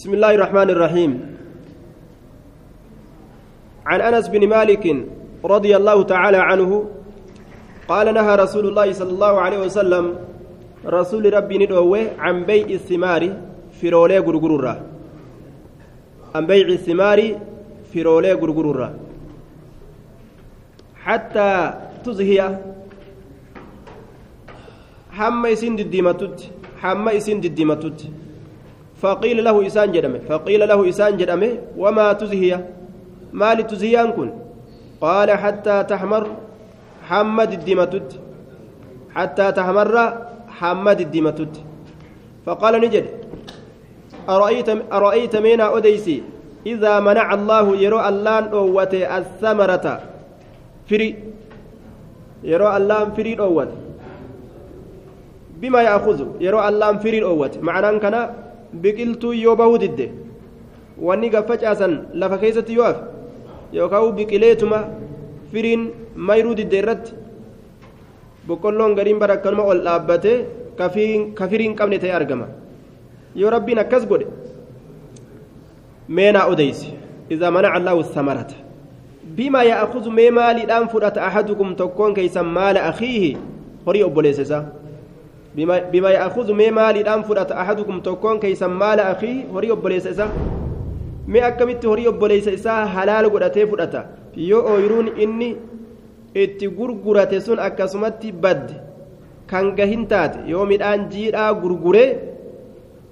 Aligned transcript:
بسم 0.00 0.16
الله 0.16 0.32
الرحمن 0.40 0.68
الرحيم. 0.70 1.12
عن 3.86 4.00
أنس 4.00 4.32
بن 4.32 4.48
مالك 4.48 4.84
رضي 5.44 5.72
الله 5.76 5.98
تعالى 6.02 6.40
عنه 6.40 6.70
قال 7.88 8.06
نهى 8.14 8.32
رسول 8.44 8.64
الله 8.68 8.92
صلى 8.96 9.12
الله 9.12 9.34
عليه 9.44 9.58
وسلم 9.68 10.04
رسول 10.86 11.24
ربي 11.36 11.56
ندوه 11.58 12.16
عن 12.16 12.48
بيع 12.48 12.68
الثمار 12.80 13.22
في 13.76 13.88
رولي 13.92 14.18
غرغرورا 14.24 14.74
عن 16.34 16.46
بيع 16.48 16.66
الثمار 16.80 17.20
في 17.92 18.02
رولي 18.02 18.32
غرغرورا 18.32 18.88
حتى 21.04 21.50
تزهي 22.04 22.40
حما 25.12 25.48
يسين 25.48 25.76
دديمتوت 25.76 26.38
حما 26.80 27.12
يسين 27.12 27.40
دديمتوت. 27.44 28.00
فقيل 29.00 29.44
له 29.44 29.66
إسان 29.66 29.92
جدمه. 29.92 30.20
فقيل 30.28 30.68
له 30.68 30.88
إسان 30.88 31.16
جدمه 31.16 31.52
وما 31.76 32.12
تزهي؟ 32.12 32.60
مال 33.32 33.66
تزهيان 33.66 34.12
كن. 34.12 34.30
قال 35.00 35.30
حتى 35.30 35.76
تحمر 35.88 36.26
حمد 37.08 37.52
الدمتت 37.52 38.20
حتى 39.14 39.52
تحمر 39.52 39.88
حمد 40.48 41.00
الدمتت 41.00 41.54
فقال 42.46 42.74
نجد. 42.80 43.06
أرأيت 44.28 44.68
أرأيت 44.92 45.36
مينا 45.36 45.76
أديسي 45.76 46.22
إذا 46.66 47.00
منع 47.00 47.34
الله 47.34 47.76
يرى 47.76 48.08
اللان 48.08 48.44
أوت 48.52 48.94
الثمرة. 48.94 49.86
فري. 50.90 51.08
يرى 52.44 52.76
اللان 52.76 53.08
فري 53.16 53.32
أوت 53.40 53.70
بما 55.60 55.80
يأخذ. 55.82 56.18
يرى 56.40 56.68
اللان 56.68 56.98
فري 56.98 57.24
أوت 57.24 57.58
معناه 57.64 57.98
كان 57.98 58.16
biqiltuu 58.72 59.32
yoo 59.32 59.56
bahuu 59.56 59.78
didde 59.78 60.10
wanni 60.98 61.30
gaffacaasan 61.30 61.98
lafa 62.14 62.38
keessatti 62.38 62.74
yoo 62.74 62.84
hafe 62.84 63.02
yookaan 63.72 64.12
biqileetuma 64.18 64.78
firiin 65.52 65.90
mayruu 66.16 66.54
didde 66.54 66.78
irratti 66.78 67.12
boqqolloon 68.46 68.94
gariin 68.94 69.18
bara 69.18 69.34
akkanuma 69.34 69.64
ol 69.72 69.80
dhaabbatee 69.84 70.38
ka 71.38 71.48
firiin 71.48 71.74
qabne 71.74 71.98
ta'e 71.98 72.12
argama 72.12 72.46
yoo 73.34 73.50
rabbiin 73.50 73.78
akkas 73.78 74.06
godhe 74.06 74.26
meenaa 76.08 76.46
odeyse 76.52 76.86
idaa 77.30 77.50
manaca 77.50 77.74
allaahu 77.78 78.04
samarata 78.14 78.54
bima 79.36 79.62
ya'khudhu 79.64 80.10
mee 80.10 80.30
maaliidhaan 80.30 80.88
fudhata 80.88 81.22
ahadukum 81.26 81.74
tokkoon 81.76 82.14
keeysan 82.14 82.46
maala 82.46 82.84
akhiihi 82.90 83.36
horii 83.86 84.02
obboleessa 84.02 84.42
isaa 84.42 84.64
bima 85.54 86.10
ya'khudhu 86.12 86.54
mee 86.54 86.70
maaliidhaan 86.70 87.24
fudhata? 87.24 87.56
Ahadukum 87.56 88.00
tokkoon 88.02 88.40
keeysan 88.40 88.70
maala 88.70 89.08
akii 89.12 89.46
horii 89.52 89.70
obboleessa 89.76 90.10
isa 90.10 90.28
mee 91.26 91.42
akkamitti 91.42 91.86
horii 91.86 92.06
obboleessa 92.08 92.50
isaa 92.52 92.86
halaal 92.86 93.30
godhatee 93.30 93.66
fudhata? 93.66 94.04
Yoo 94.36 94.62
ooyiruun 94.72 95.08
inni 95.18 95.56
itti 96.34 96.68
gurgurate 96.68 97.40
sun 97.40 97.58
akkasumatti 97.58 98.32
badde 98.32 98.74
kan 99.50 99.74
gahin 99.76 100.06
taate 100.06 100.38
yoo 100.46 100.64
midhaan 100.66 101.08
jiidhaa 101.10 101.52
gurgure 101.62 102.04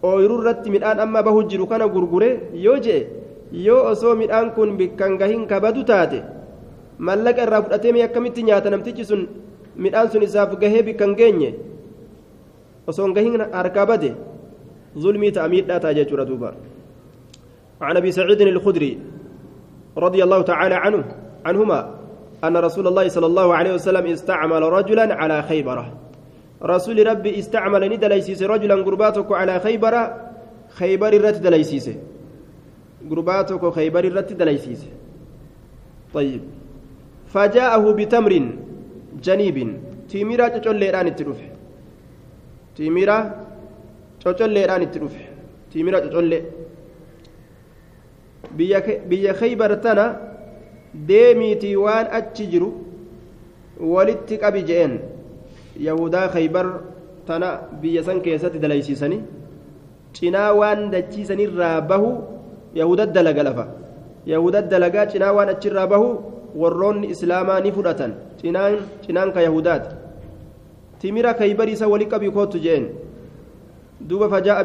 ooyiruu 0.03 0.41
irratti 0.43 0.71
midhaan 0.71 1.01
amma 1.05 1.23
bahu 1.23 1.43
jiru 1.51 1.67
kana 1.67 1.89
gurgure 1.95 2.29
yoo 2.55 2.77
je'e 2.85 3.01
yoo 3.67 3.81
osoo 3.91 4.15
midhaan 4.15 4.53
kun 4.55 4.79
kan 4.97 5.19
gahin 5.19 5.47
kabadu 5.51 5.83
taate 5.85 6.23
mallaqa 6.99 7.43
irraa 7.43 7.63
fudhatee 7.63 7.93
mee 7.93 8.03
akkamitti 8.07 8.43
nyaata? 8.43 8.71
Namtichi 8.71 9.05
sun 9.05 9.27
midhaan 9.77 10.11
sun 10.13 10.23
isaaf 10.23 10.55
gahee 10.61 10.83
bikkan 10.83 11.17
geenye 11.19 11.51
osoo 12.89 13.13
gahin 13.13 13.39
harkaa 13.53 13.87
bade 13.93 14.11
ظلمي 14.99 15.31
تأمير 15.31 15.67
لا 15.67 15.79
تاجج 15.79 16.15
ردوبا 16.15 16.55
عن 17.81 17.97
أبي 17.97 18.13
سعيد 18.13 18.41
الخدري 18.41 18.99
رضي 19.97 20.25
الله 20.25 20.43
تعالى 20.43 20.75
عنه 20.75 21.05
عنهما 21.45 21.95
أن 22.45 22.57
رسول 22.57 22.87
الله 22.87 23.09
صلى 23.09 23.27
الله 23.27 23.55
عليه 23.55 23.73
وسلم 23.75 24.07
استعمل 24.07 24.63
رجلا 24.63 25.15
على 25.15 25.43
خيبرة 25.43 25.93
رسول 26.63 27.07
ربي 27.07 27.39
استعمل 27.39 27.83
ندليسيس 27.93 28.43
رجلا 28.43 28.75
قرباتك 28.75 29.33
على 29.33 29.61
خيبرة 29.61 30.03
خيبر 30.69 31.13
الرت 31.13 31.39
دليسيس 31.47 31.91
قرباتك 33.11 33.63
خيبر 33.77 34.05
الرت 34.05 34.33
دليسيس 34.33 34.83
طيب 36.15 36.43
فجاءه 37.35 37.85
بتمر 37.93 38.33
جنيب 39.23 39.57
تيميرا 40.09 40.49
تشوليران 40.49 41.09
التروف 42.79 42.87
تيميرا 42.87 43.19
تشوليران 44.21 44.83
التروف 44.83 45.15
تيميرا 45.73 45.99
تشولي 45.99 46.41
biyya 48.57 49.33
khaybar 49.35 49.81
tana 49.83 50.05
deemiitii 50.95 51.77
waan 51.77 52.07
achi 52.19 52.47
jiru 52.49 52.69
walitti 53.81 54.39
qabi 54.39 54.63
je'een 54.69 54.95
yahudaa 55.79 56.29
khaybar 56.35 56.67
tana 57.27 57.49
biyya 57.81 58.03
san 58.03 58.23
keessatti 58.25 58.59
dalaysiisanii 58.59 59.21
cinaa 60.17 60.55
waan 60.55 60.91
dachiisanirraa 60.91 61.81
bahu 61.91 62.11
yahuda 62.75 63.07
dalaga 63.07 63.43
lafa 63.49 63.65
yahuda 64.27 64.63
dalagaa 64.63 65.07
cinaa 65.13 65.33
waan 65.37 65.49
achirraa 65.55 65.87
bahu 65.87 66.09
warroonni 66.57 67.13
islaamaa 67.15 67.61
ni 67.61 67.73
fudhatan 67.73 68.13
cinaan 68.41 69.33
ka 69.35 69.41
yahudaati 69.49 69.95
timira 71.01 71.35
khaybar 71.35 71.69
isa 71.69 71.89
wali 71.89 72.07
qabi 72.07 72.31
kootu 72.31 72.59
je'een 72.59 72.85
duuba 74.01 74.29
fajaa'a 74.29 74.63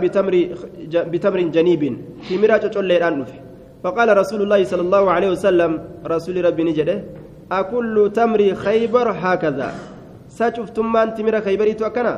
bitamrin 1.12 1.50
janiibin 1.56 1.96
timira 2.28 2.60
cocolleedhaan 2.60 3.18
dhufe 3.22 3.38
رسول 3.84 4.48
الله 4.48 4.64
صلى 4.72 4.84
الله 4.88 5.04
عليه 5.12 5.30
وسلم 5.36 5.72
رسول 6.08 6.40
ربي 6.40 6.64
نجده 6.64 7.04
أكل 7.52 7.96
تمر 8.16 8.56
خيبر 8.56 9.08
هكذا. 9.12 9.70
سشفتم 10.32 10.88
من 10.88 11.12
تمر 11.20 11.44
خيبر 11.44 11.68
توكنا 11.76 12.14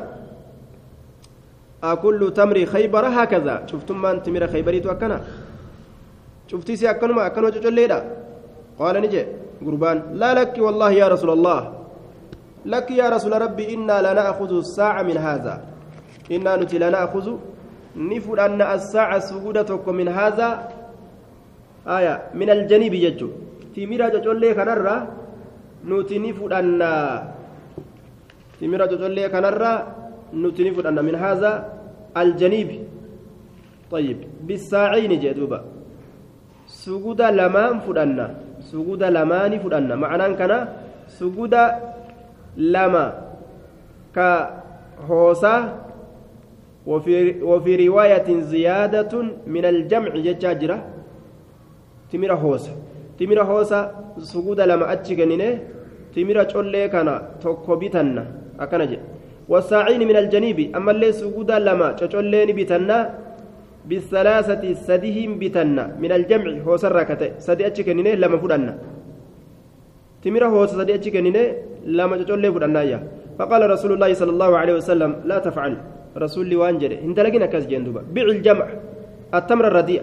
أكل 1.84 2.22
تمر 2.38 2.58
خيبر 2.70 3.04
هكذا. 3.18 3.56
شفتم 3.66 3.98
من 3.98 4.22
تمر 4.22 4.46
خيبر 4.54 4.78
توكنا 4.86 5.18
شفتي 6.54 6.74
سي 6.78 6.86
أكنما 6.86 7.34
أكنوا 7.34 7.50
جليدا 7.50 8.00
قال 8.78 8.96
نجي 9.02 9.22
قربان. 9.66 9.98
لا 10.22 10.38
لك 10.38 10.54
والله 10.62 10.92
يا 11.02 11.10
رسول 11.10 11.34
الله. 11.34 11.60
لك 12.66 12.92
يا 12.92 13.10
رسول 13.10 13.34
ربي 13.42 13.74
إنا 13.74 14.02
لا 14.02 14.14
نأخذ 14.14 14.52
الساعة 14.58 15.02
من 15.06 15.18
هذا. 15.18 15.56
إنا 16.32 16.56
نتي 16.56 16.78
لا 16.82 16.90
نأخذ 16.90 17.38
نفر 17.96 18.38
أن 18.46 18.62
الساعة 18.62 19.20
سجودتك 19.20 19.86
من 19.90 20.08
هذا. 20.10 20.50
aya 21.86 22.34
min 22.34 22.50
aljaniibi 22.50 22.98
jechu 23.06 23.30
timira 23.74 24.10
cocollee 24.10 24.58
kanarra 24.58 25.06
nuti 25.86 26.18
ni 26.18 26.34
fudhanna 26.34 26.90
timira 28.58 28.90
cocollee 28.90 29.30
kanarra 29.30 29.72
nuti 30.34 30.64
ni 30.66 30.72
fudhanna 30.74 31.02
min 31.06 31.16
haadha 31.16 31.52
aljaniibi 32.16 32.80
طيب 33.86 34.18
بالساعين 34.50 35.14
جدوبا. 35.22 35.60
سجود 36.66 37.22
لمان 37.22 37.86
فدنا 37.86 38.26
سجود 38.74 39.04
لمان 39.04 39.54
فدنا 39.62 39.94
معناه 39.96 40.34
كان 40.34 40.54
سجود 41.08 41.54
لما 42.58 43.06
كهوسا 44.16 45.56
وفي 46.88 47.44
وفي 47.44 47.88
رواية 47.88 48.40
زيادة 48.42 49.14
من 49.48 49.66
الجمع 49.66 50.10
جاجرة 50.16 50.96
timira 52.12 52.36
hoosa 52.36 52.72
timira 53.18 53.44
hoosa 53.44 53.92
suguda 54.32 54.66
lama 54.66 54.88
achi 54.88 55.16
kennine 55.16 55.60
timira 56.14 56.46
collee 56.46 56.88
kana 56.90 57.14
tokko 57.42 57.76
bitanna 57.82 58.24
akkana 58.64 58.86
jedhe 58.92 59.04
wasaaciini 59.50 60.06
min 60.06 60.16
aljaniibi 60.16 60.70
ammallee 60.78 61.14
suguda 61.14 61.60
lama 61.60 61.88
cocollee 62.00 62.46
ni 62.46 62.54
bitanna 62.54 62.98
bisalaasati 63.90 64.76
sadihin 64.88 65.36
bitanna 65.42 65.84
min 66.02 66.12
aljamci 66.12 66.60
hoosarraa 66.66 67.06
ka 67.10 67.16
ta'e 67.22 67.32
sadi 67.48 67.64
achi 67.70 67.84
kennine 67.84 68.16
lama 68.16 68.38
lama 71.86 72.18
cocollee 72.20 72.52
fudhannaayya 72.56 73.00
فقال 73.40 73.62
رسول 73.70 73.92
الله 74.00 74.12
صلى 74.16 74.32
الله 74.32 74.52
عليه 74.58 74.74
وسلم 74.80 75.12
لا 75.28 75.44
تفعل 75.44 75.74
رسول 76.16 76.48
لي 76.48 76.56
وانجل 76.56 77.04
انت 77.04 77.20
لقينا 77.20 77.52
كاس 77.52 77.68
جندوبا 77.68 78.02
بيع 78.16 78.26
الجمع 78.40 78.68
التمر 79.36 79.66
الرديء 79.68 80.02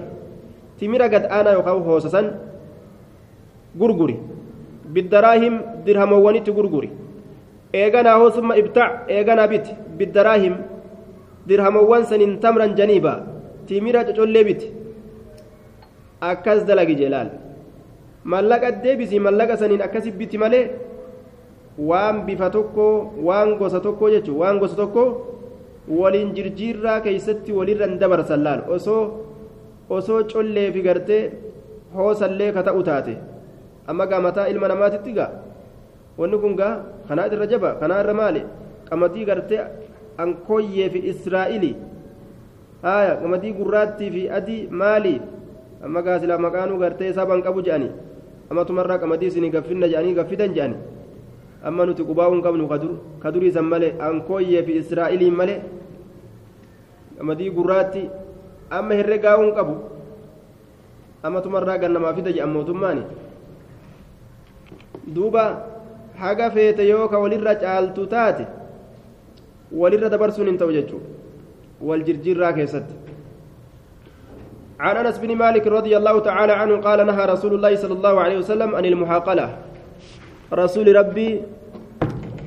timira 0.83 1.07
gad 1.09 1.25
aanaa 1.31 1.55
yookaan 1.57 1.83
hoosasan 1.89 2.27
gurguri 3.81 4.17
biddaraahim 4.95 5.55
dirhamawwanitti 5.87 6.51
gurguri 6.57 6.91
eeganaa 7.81 8.17
hoosumma 8.23 8.57
ibtaac 8.63 8.93
eeganaa 9.17 9.49
biti 9.53 9.71
biddaraahim 9.99 10.55
dirhamawwan 11.49 12.05
saniin 12.11 12.33
tamran 12.45 12.75
janiiba 12.79 13.13
timira 13.69 14.03
cocollee 14.09 14.45
biti 14.49 14.67
akkas 16.31 16.67
dalagi 16.69 16.95
jeelaal 17.01 17.31
mallaqa 18.35 18.69
deebisii 18.85 19.23
mallaqa 19.27 19.57
saniin 19.63 19.83
akkasi 19.87 20.11
biti 20.21 20.37
malee 20.45 20.65
waan 21.79 22.25
bifa 22.27 22.51
tokko 22.51 23.13
waan 23.29 23.57
gosa 23.59 23.81
tokko 23.81 24.11
jechuun 24.15 24.39
waan 24.39 24.59
gosa 24.61 24.77
tokko 24.77 25.05
waliin 25.89 26.35
jirjiirraa 26.37 27.01
keeysatti 27.01 27.53
walirra 27.53 27.87
hin 27.89 27.99
dabarsan 27.99 28.43
laal 28.45 28.61
osoo 28.77 29.03
osoo 29.91 30.21
collee 30.33 30.69
fi 30.73 30.83
gartee 30.83 31.23
hoosallee 31.97 32.53
ka 32.53 32.63
ta'u 32.69 32.83
taate 32.89 33.17
amma 33.87 34.07
gaa 34.07 34.21
mataa 34.27 34.47
ilma 34.53 34.69
namaatitti 34.69 35.13
gaa 35.17 35.31
wanni 36.19 36.39
kun 36.45 36.55
gaa 36.61 36.75
kanaa 37.09 37.27
irra 37.33 37.47
jaba 37.55 37.75
kanaa 37.81 38.01
irra 38.05 38.15
maali 38.21 38.43
qamadii 38.91 39.25
gartee 39.25 39.61
ankooyyee 40.25 40.89
fi 40.95 40.99
israa'ili 41.13 41.73
haya 42.85 43.17
qamadii 43.23 43.53
gurraattii 43.59 44.11
fi 44.15 44.23
adii 44.39 44.63
maali 44.71 45.15
amma 45.85 46.03
gaa 46.07 46.19
silaa 46.21 46.39
maqaanuu 46.47 46.79
gartee 46.85 47.13
saban 47.19 47.43
qabu 47.43 47.63
jedhani 47.67 47.91
amma 48.51 48.65
tumarraa 48.69 48.99
qamadii 49.03 49.29
isinii 49.33 49.51
gaffinna 49.57 49.89
jedhanii 49.93 50.15
gaffitan 50.21 50.55
jedhani 50.57 50.77
amma 51.65 51.87
nuti 51.87 52.03
qubaa'uun 52.05 52.43
qabnu 52.43 52.69
ka 53.23 53.31
duriisan 53.31 53.65
malee 53.65 53.95
ankooyyee 54.01 54.63
fi 54.67 54.73
israa'iliin 54.83 55.35
malee 55.35 55.61
qamadii 57.19 57.51
gurraatti 57.51 58.03
amma 58.71 58.95
herregaa'uun 58.95 59.55
qabu 59.55 59.75
amma 61.23 61.41
tumarraa 61.41 61.79
gannamaa 61.79 62.15
fida 62.15 62.33
jedhan 62.33 62.51
mootummaani 62.57 63.03
duuba 65.15 65.45
haga 66.19 66.51
feete 66.51 66.89
yoo 66.89 67.09
ka 67.09 67.19
walirra 67.19 67.55
caaltu 67.55 68.07
taate 68.07 68.45
walirra 69.73 70.11
dabarsuun 70.11 70.51
hin 70.53 70.59
ta'u 70.59 70.73
jechuudha 70.73 71.09
wal 71.81 72.03
jirjirraa 72.09 72.53
keessatti. 72.59 73.03
عن 74.83 74.97
انس 74.97 75.19
بن 75.19 75.37
مالك 75.37 75.67
رضي 75.67 75.97
الله 75.97 76.19
تعالى 76.19 76.53
عنه 76.53 76.77
قال 76.77 77.07
نهى 77.07 77.25
رسول 77.27 77.55
الله 77.55 77.77
صلى 77.77 77.93
الله 77.93 78.21
عليه 78.21 78.39
وسلم 78.39 78.75
عن 78.75 78.85
المحاقله 78.85 79.49
رسول 80.53 80.97
ربي 80.97 81.43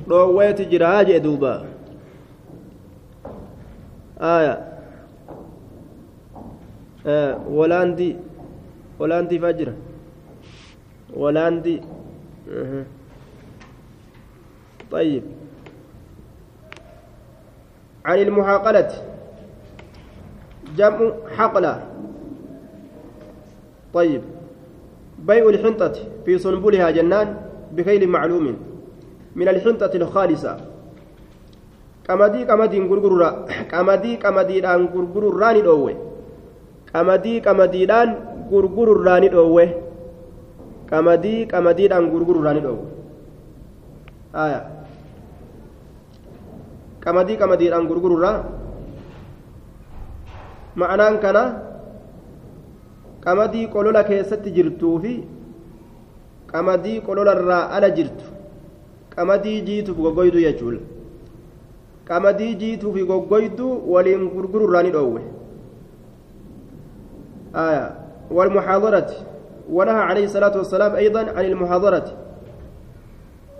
رويت 0.08 0.60
جراج 0.62 1.18
دوبا 1.18 1.66
آية 4.20 4.72
آه 7.06 7.48
ولاندي 7.48 8.16
ولاندي 8.98 9.38
فجر 9.38 9.72
ولاندي 11.14 11.82
أه. 12.52 12.84
طيب 14.90 15.22
عن 18.04 18.18
المحاقلة 18.18 18.90
جمع 20.76 21.12
حقلة 21.36 21.86
طيب 23.94 24.22
بيع 25.18 25.48
الحنطة 25.48 25.92
في 26.24 26.38
صنبلها 26.38 26.90
جنان 26.90 27.36
بكيل 27.72 28.08
معلوم 28.08 28.56
من 29.36 29.48
الحنطة 29.48 29.92
الخالصة 29.94 30.52
qamadii 32.06 32.46
qamadiin 32.46 32.86
gurgurura 32.86 33.28
qamadii 33.70 34.14
qamadiidhaan 34.24 34.82
gurgururraa 34.94 35.52
ni 35.56 35.62
dhoowwe 35.66 35.92
qamadii 36.92 37.40
qamadiidhaan 37.46 38.08
gurgururraa 38.50 39.18
ni 39.22 39.28
dhoowwe 39.34 39.64
qamadii 40.90 41.40
qamadiidhaan 41.52 42.06
gurgururraa 42.12 42.54
ni 42.56 42.62
dhoowwe 42.66 42.86
haya 44.38 44.60
qamadii 47.04 47.36
qamadiidhaan 47.42 47.88
gurgururraa 47.90 48.36
ma'anaan 50.82 51.18
kana 51.24 51.42
qamadii 53.26 53.66
qolola 53.74 54.02
keessatti 54.10 54.54
jirtuu 54.56 54.94
fi 55.02 55.12
qamadii 56.54 56.98
qololarraa 57.06 57.64
ala 57.76 57.90
jirtu 57.98 58.25
qamadii 59.16 59.60
jiituuf 59.68 59.98
goggoydu 60.04 60.40
jechuudha 60.46 60.80
qamadii 62.08 62.54
jiituu 62.62 62.92
fi 62.94 63.02
goggoyduu 63.10 63.72
waliin 63.92 64.28
gurgururraa 64.34 64.82
ni 64.82 64.90
dhoowwe 64.98 65.22
والمحاضرة 68.30 69.10
ونهى 69.70 70.02
عليه 70.10 70.24
الصلاة 70.24 70.56
والسلام 70.56 70.94
أيضا 70.94 71.20
عن 71.20 71.44
المحاضرة 71.44 72.06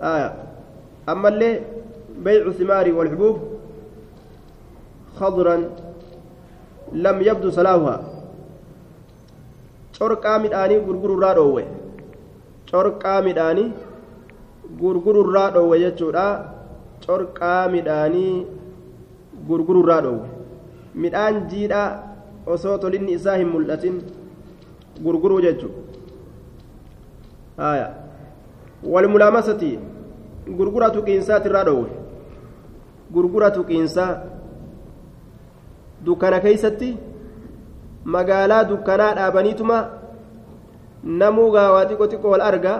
آية 0.01 0.33
أما 1.09 1.27
اللي 1.29 1.61
بيع 2.17 2.41
الثمار 2.47 2.93
والحبوب 2.93 3.37
خضرا 5.19 5.69
لم 6.91 7.17
يبدو 7.21 7.49
صلاحها 7.49 7.97
corqaa 9.97 10.37
midhaanii 10.39 10.79
gurgururraa 10.87 11.33
dhoowwe 11.37 11.63
corqaa 12.71 13.21
midhaanii 13.27 13.71
gurgururraa 14.81 15.49
dhoowwe 15.55 15.79
jechuudha 15.83 16.25
corqaa 17.05 17.67
midhaanii 17.75 18.35
gurgururraa 19.49 20.01
dhoowwe 20.05 20.29
midhaan 21.03 21.35
jiidhaa 21.51 21.89
osoo 22.55 22.77
tolinni 22.83 23.11
isaa 23.19 23.37
hin 23.41 23.49
mul'atin 23.55 23.95
gurguruu 25.03 25.41
jechuudha 25.47 25.81
walmulaamasati 28.93 29.71
gurgura 30.57 30.89
tuqiinsaatirraa 30.95 31.63
dhoowwe 31.69 31.89
gurgura 33.13 33.51
tuqiinsaa 33.57 34.11
dukkana 36.05 36.39
keeysatti 36.45 36.89
magaalaa 38.15 38.63
dukkanaa 38.71 39.13
dhaabaniituma 39.19 39.77
namuu 41.21 41.49
gaawaa 41.55 41.85
xiqqoo 41.89 42.07
xiqqoo 42.11 42.31
wal 42.35 42.45
arga 42.49 42.73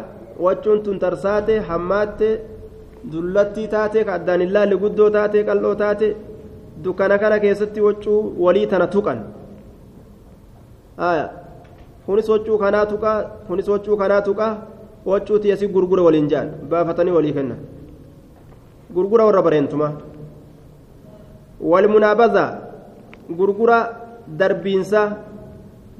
wachuun 0.45 0.79
tun 0.85 0.99
tarsaate 1.03 1.53
hammaatte 1.69 2.29
dullattii 3.11 3.67
taate 3.75 3.99
ka 4.07 4.13
addaan 4.19 4.41
hin 4.45 4.51
laalle 4.55 4.75
guddoo 4.83 5.09
taate 5.17 5.37
qal'oo 5.49 5.75
taate 5.83 6.07
dukkana 6.83 7.17
kana 7.23 7.39
keessatti 7.43 7.81
waccuu 7.87 8.19
walii 8.45 8.67
tana 8.71 8.87
tuqan 8.95 9.19
kunis 12.05 12.27
waccuu 12.33 12.57
kanaa 12.63 12.85
tuqaa 12.91 13.17
kunis 13.47 13.67
waccuu 13.73 13.97
kanaa 14.01 14.21
tuqaa 14.27 14.53
waccuu 15.05 15.39
tiyasi 15.43 15.67
gurgura 15.75 16.03
waliin 16.07 16.27
jaan 16.33 16.49
baafatanii 16.69 17.11
walii 17.17 17.33
kennan 17.37 17.59
gurgura 18.95 19.25
warra 19.29 19.41
bareentumaa 19.47 19.93
walmunaabaza 21.71 22.43
gurgura 23.39 23.77
darbiinsa 24.39 25.01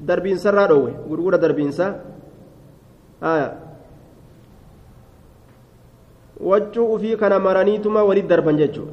darbiinsarraa 0.08 0.66
dhoowwe 0.70 0.92
gurgura 1.10 1.38
darbiinsa 1.44 1.86
waccuu 6.40 6.86
ufii 6.94 7.16
kana 7.16 7.38
maraniituma 7.38 8.02
walit 8.04 8.26
darban 8.28 8.56
jechuudha. 8.56 8.92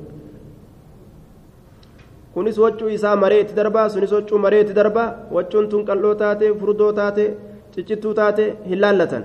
Kunis 2.33 2.57
waccuu 2.57 2.89
isaa 2.89 3.15
maree 3.15 3.41
itti 3.41 3.53
darbaa 3.55 3.89
sunis 3.89 4.11
waccuu 4.11 4.37
maree 4.39 4.61
itti 4.61 4.73
darbaa 4.73 5.15
waccuun 5.31 5.69
tun 5.69 5.85
qal'oo 5.85 6.15
taate 6.15 6.53
furdoo 6.59 6.91
taate 6.91 7.25
ciccittuu 7.73 8.13
taate 8.13 8.43
hin 8.69 8.79
laallatan. 8.79 9.23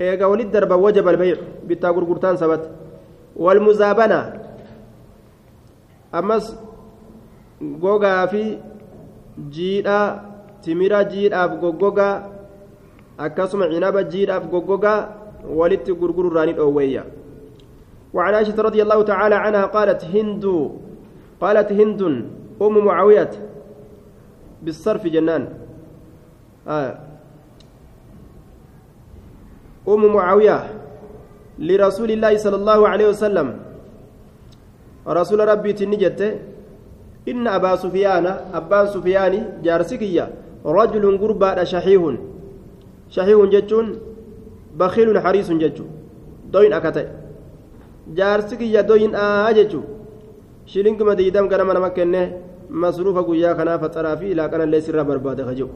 Eega 0.00 0.28
walit 0.28 0.50
darban 0.52 0.80
wajaba 0.80 1.10
albayc 1.10 1.40
bittaa 1.68 1.92
gurgurtaan 1.92 2.36
sabata. 2.38 2.68
Walmuzaabanaa 3.36 4.24
ammas 6.12 6.56
gogaa 7.82 8.26
fi 8.32 8.58
jiidhaa 9.54 10.06
timira 10.62 11.04
jiidhaaf 11.04 11.52
goggogaa 11.60 12.14
akkasuma 13.18 13.68
cinaba 13.72 14.02
jiidhaaf 14.12 14.44
goggogaa 14.52 15.21
walitti 15.48 15.92
gurgururraani 15.92 16.52
dhoowweeyya. 16.52 17.04
وعن 18.12 18.34
عائشة 18.34 18.60
رضي 18.60 18.82
الله 18.82 19.02
تعالى 19.02 19.34
عنها 19.34 19.64
قالت 19.72 20.04
هند 20.04 20.44
قالت 21.40 21.72
هند 21.72 22.02
أم 22.60 22.74
معاوية 22.84 23.32
بالصرف 24.62 25.06
جنان. 25.08 25.48
أم 29.88 30.02
معاوية 30.12 30.58
لرسول 31.58 32.10
الله 32.10 32.36
صلى 32.36 32.56
الله 32.56 32.80
عليه 32.88 33.06
وسلم 33.08 33.48
رسول 35.08 35.40
ربي 35.48 35.72
تنجت 35.72 36.20
إن 37.28 37.48
أبا 37.48 37.76
سفيان 37.76 38.26
أبان 38.52 38.86
سفيان 38.92 39.64
جارسكية 39.64 40.24
رجل 40.66 41.04
قربا 41.18 41.64
شحيح 41.64 42.02
شحيح 43.08 43.38
جتون 43.52 44.11
بخيل 44.78 45.20
حريص 45.20 45.50
جتون 45.50 45.88
دوين 46.52 46.72
أكتئ 46.72 47.06
جارسكية 48.16 48.80
دوين 48.80 49.14
آه 49.14 49.52
جتون 49.52 49.84
shilinkuma 50.66 51.16
diidam 51.18 51.48
ganama 51.50 51.74
nama 51.74 51.90
kenne 51.90 52.20
masruufa 52.70 53.22
guyyaa 53.26 53.54
kanaa 53.58 53.78
faxaraa 53.82 54.16
fi 54.16 54.30
ilaa 54.30 54.48
kanallee 54.48 54.80
sirraa 54.86 55.04
barbaade 55.04 55.42
ka 55.48 55.54
jiru 55.58 55.70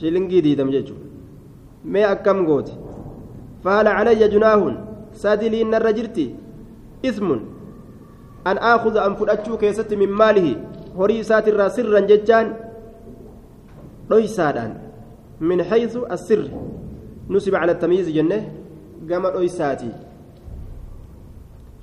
shilinkii 0.00 0.42
diidam 0.46 0.72
jechuun 0.74 0.98
mee 1.84 2.04
akkam 2.14 2.42
gooti 2.48 2.74
فهل 3.64 3.86
علي 3.88 4.28
جناه 4.28 4.62
سادلي 5.14 5.64
نر 5.64 5.90
جرتي 5.90 6.34
إثم 7.04 7.28
أن 8.46 8.56
آخذ 8.58 8.96
أن 8.96 9.14
فلأتشو 9.14 9.56
كيست 9.56 9.94
من 9.94 10.10
ماله 10.10 10.56
هري 10.98 11.22
ساتر 11.22 11.68
سرا 11.68 12.00
ججان 12.10 12.46
رويسادان 14.10 14.72
من 15.40 15.62
حيث 15.62 15.94
السر 16.14 16.48
نسب 17.30 17.54
على 17.54 17.72
التمييز 17.72 18.08
جنة 18.08 18.52
قام 19.10 19.26
رويساتي 19.26 19.92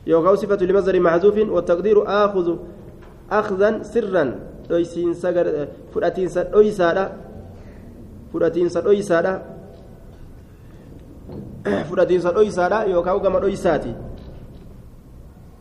يوغاو 0.07 0.35
صفة 0.35 0.65
لمصدر 0.65 0.99
محذوف 0.99 1.37
والتقدير 1.49 1.97
آخذ 2.07 2.57
أخذا 3.31 3.83
سرا 3.83 4.49
fudhatiinsa 4.69 6.43
dhoysaadha 6.53 7.05
fudhatiinsa 8.31 8.81
dhoysaadha 8.81 9.33
fudhatiinsa 11.89 12.33
dhoysaadha 12.37 12.83
yookaan 12.93 13.21
gama 13.23 13.39
dhoysaati 13.45 13.93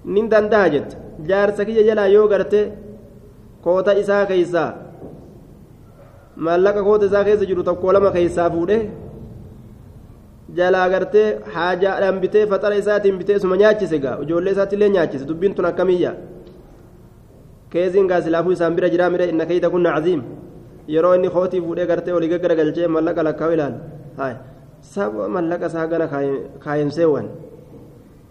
nin 0.05 0.29
danda'a 0.31 0.69
jette 0.75 0.97
jaarsa 1.31 1.65
kiyya 1.65 1.87
jalaa 1.89 2.07
yoo 2.17 2.29
garte 2.29 2.61
koota 3.65 3.97
isaa 4.03 4.27
keessaa 4.27 4.71
maallaqa 6.37 6.85
koota 6.89 7.07
isaa 7.11 7.25
keessa 7.25 7.49
jiru 7.51 7.63
tokko 7.65 7.93
lama 7.93 8.11
jalaa 10.57 10.89
gartee 10.89 11.39
haajaadhaan 11.55 12.21
bitee 12.21 12.47
faxara 12.47 12.77
isaatiin 12.83 13.19
bitee 13.19 13.39
suma 13.39 13.57
nyaachise 13.57 13.99
gaa 14.05 14.19
ijoollee 14.23 14.53
isaatti 14.57 14.77
illee 14.77 14.89
nyaachise 14.97 15.25
dubbiin 15.29 15.55
tun 15.55 15.65
akkamiyya 15.71 16.13
keeziin 17.71 18.07
gaa 18.09 18.21
silaafuu 18.27 18.53
isaan 18.57 18.75
bira 18.77 18.89
jiraa 18.95 19.11
mire 19.11 19.29
inna 19.33 19.47
keeyta 19.47 19.71
kunna 19.71 19.91
caziim 19.97 20.23
yeroo 20.95 21.15
inni 21.15 21.31
kootii 21.37 21.61
fuudhee 21.67 21.87
gartee 21.91 22.15
olii 22.19 22.31
gaggaragalchee 22.35 22.89
mallaqa 22.97 23.23
lakkaa'u 23.29 23.53
ilaalu 23.53 23.79
saba 24.81 25.29
mallaqa 25.37 25.67
isaa 25.73 25.87
gana 25.87 26.07
kaayemseewwan 26.65 27.27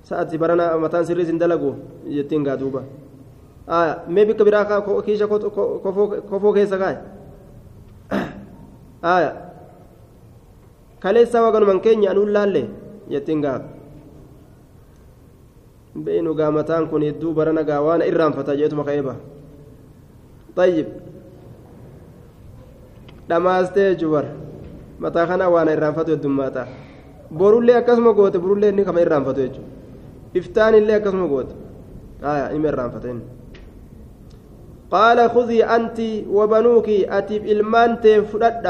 sa'atti 0.10 0.38
barana 0.38 0.66
mataan 0.86 1.06
sirriis 1.06 1.30
hin 1.34 1.40
dalagu 1.40 1.70
jettiin 2.18 2.44
gaa 2.48 2.58
duuba 2.62 2.82
mee 4.08 4.26
bikka 4.30 4.44
biraa 4.48 4.82
kiisha 5.06 5.28
kofoo 5.28 6.54
keessa 6.54 6.78
kaa'e 6.84 6.98
kaleessa 11.04 11.42
waganuman 11.46 11.80
keenya 11.86 12.12
anuun 12.12 12.32
laalle 12.36 12.64
jettiin 13.12 13.42
gaaf 13.46 13.64
beeynu 16.06 16.34
gaa 16.40 16.52
mataan 16.52 16.88
kun 16.90 17.02
hedduu 17.08 17.34
barana 17.38 17.64
gaa 17.70 17.82
waan 17.88 18.02
irraanfata 18.12 18.56
jeetuma 18.60 18.84
ka'eeba 18.90 19.16
طيب 20.58 20.88
dhamaastee 23.30 23.96
jubar 24.02 24.26
mataa 25.00 25.26
kana 25.30 25.46
waan 25.54 25.70
irraanfatu 25.70 26.12
heddummaata 26.16 26.64
borullee 27.40 27.76
akkasuma 27.80 28.14
goote 28.18 28.40
borullee 28.42 28.70
inni 28.74 28.86
kama 28.88 29.02
irraanfatu 29.06 29.40
jechuudha 29.46 29.70
iftaan 30.40 30.76
illee 30.80 30.96
akkasuma 31.00 31.28
goote 31.34 31.54
aya 32.34 32.46
ima 32.58 32.68
irraanfata 32.74 33.10
inni 33.14 33.26
قال 34.92 35.20
خذي 35.36 35.60
أنت 35.76 36.00
وبنوك 36.32 36.88
أتيب 37.18 37.44
إلمان 37.54 37.90
تفرد 38.02 38.66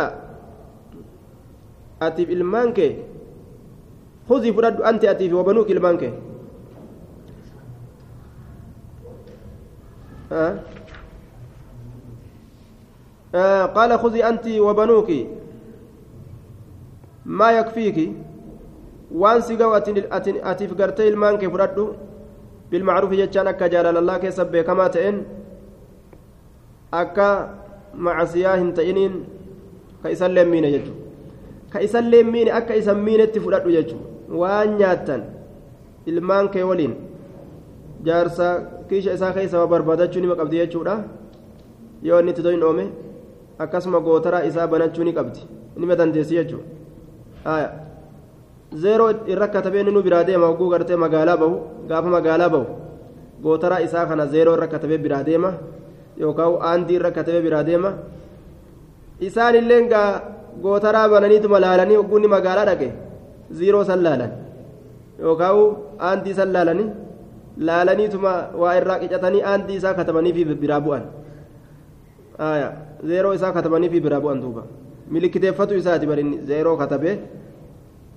أتيب 2.02 2.30
إلمانك 2.32 2.80
خذي 4.30 4.50
فرد 4.54 4.82
أنت 4.82 5.04
أتيب 5.06 5.34
وبنوك 5.34 5.72
إلمانك 5.72 6.04
أه؟ 10.32 10.60
آه 13.36 13.66
قال 13.66 14.00
خذي 14.00 14.22
أنت 14.30 14.48
وبنوك 14.48 15.10
ما 17.26 17.52
يكفيك 17.52 17.98
وان 19.12 19.42
سيقوا 19.42 19.78
أتيف 20.52 20.72
قرتي 20.80 21.08
المانك 21.08 21.48
فرد 21.48 21.78
بالمعروف 22.72 23.12
يجان 23.12 23.48
أكا 23.48 23.68
جلال 23.68 23.98
الله 23.98 24.18
كيسب 24.18 24.56
كما 24.68 24.88
تئن 24.88 25.38
akka 26.92 27.50
macasiyaa 27.94 28.56
hin 28.56 28.72
ta'iniin 28.74 29.14
ka 30.04 30.10
isan 30.10 30.32
leemmiine 30.32 30.72
jechuudha. 30.72 31.07
Ka 31.78 31.84
isan 31.86 32.10
leemmiine 32.10 32.50
akka 32.60 32.74
isan 32.82 32.98
miinetti 33.06 33.40
fudhadhu 33.40 33.70
jechuudha. 33.70 34.08
Waan 34.42 34.78
nyaattan 34.80 35.22
ilmaan 36.10 36.50
kee 36.50 36.64
waliin 36.70 36.94
jaarsa 38.06 38.48
kiisha 38.90 39.14
isaa 39.14 39.34
keessa 39.34 39.68
barbaadachuu 39.68 40.22
nima 40.22 40.36
qabdi 40.36 40.58
jechuudha. 40.62 40.96
Yoo 42.04 42.20
inni 42.20 42.32
itti 42.32 42.42
toyin 42.42 42.64
oome 42.64 42.86
akkasuma 43.60 44.00
gootaraa 44.02 44.44
isaa 44.50 44.68
banachuu 44.68 45.04
ni 45.06 45.14
qabdi. 45.14 45.40
Nima 45.78 45.96
dandeessi 45.96 46.36
jechuudha. 46.40 46.66
Zeeroo 48.84 49.12
irra 49.34 49.48
katabee 49.48 49.84
nu 49.84 50.02
biraa 50.02 50.24
deema 50.24 50.48
hogguu 50.50 50.70
gartee 50.70 50.96
magaalaa 51.06 51.38
bahu 51.38 51.56
gaafa 51.90 52.10
magaalaa 52.18 52.50
bahu 52.50 52.66
gootaraa 53.44 53.82
isaa 53.88 54.06
kana 54.10 54.26
zeeroo 54.34 54.56
irra 54.58 54.68
katabee 54.68 54.98
biraa 54.98 55.24
deema. 55.24 55.52
yookaan 56.18 56.58
aandii 56.70 56.96
irra 57.00 57.12
katabee 57.12 57.42
biraa 57.46 57.64
deema. 57.64 57.92
Isaan 59.28 59.56
illee 59.56 59.82
gaa 59.94 60.37
gootaraa 60.64 61.08
bananiituma 61.14 61.60
laalanii 61.66 61.96
hogguunni 62.00 62.28
magaalaa 62.36 62.66
dhaqe? 62.70 62.90
Ziiroo 63.58 63.84
san 63.90 64.02
laalan. 64.06 64.32
Yookaan 65.20 65.58
aandii 66.10 66.34
san 66.40 66.52
laalanii 66.56 66.88
laalaniituma 67.70 68.32
waa 68.62 68.76
irraa 68.80 69.00
qicatanii 69.04 69.42
aandii 69.52 69.78
isaa 69.82 69.94
katabanii 70.00 70.34
fi 70.38 70.44
biraa 70.64 70.80
bu'an. 70.86 71.04
Zeeroo 73.10 73.34
isaa 73.40 73.52
katabanii 73.58 73.90
fi 73.90 74.00
biraa 74.06 74.22
bu'an 74.26 74.42
duuba. 74.42 74.64
Milikkiteeffatu 75.12 75.74
isaati 75.82 76.06
barinni 76.12 76.38
zeeroo 76.50 76.78
katabee 76.78 77.16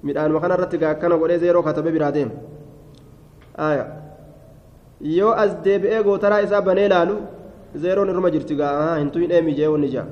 midhaanuma 0.02 0.40
kanarratti 0.44 0.78
gaa 0.82 0.90
akkana 0.96 1.16
godhee 1.22 1.38
zeeroo 1.44 1.62
katabee 1.62 1.92
biraa 1.96 2.12
deema 2.12 2.34
yoo 5.16 5.32
as 5.42 5.52
deebi'ee 5.64 6.02
gootaraa 6.08 6.40
isaa 6.46 6.62
banee 6.62 6.88
laalu. 6.88 7.16
zeeroon 7.82 8.08
irma 8.10 8.30
jirti. 8.34 8.54
Gaa 8.60 8.96
hin 8.98 9.10
tuyin 9.10 9.30
eemi 9.30 9.54
jee 9.58 9.66
wanni 9.72 9.88
jaa 9.94 10.06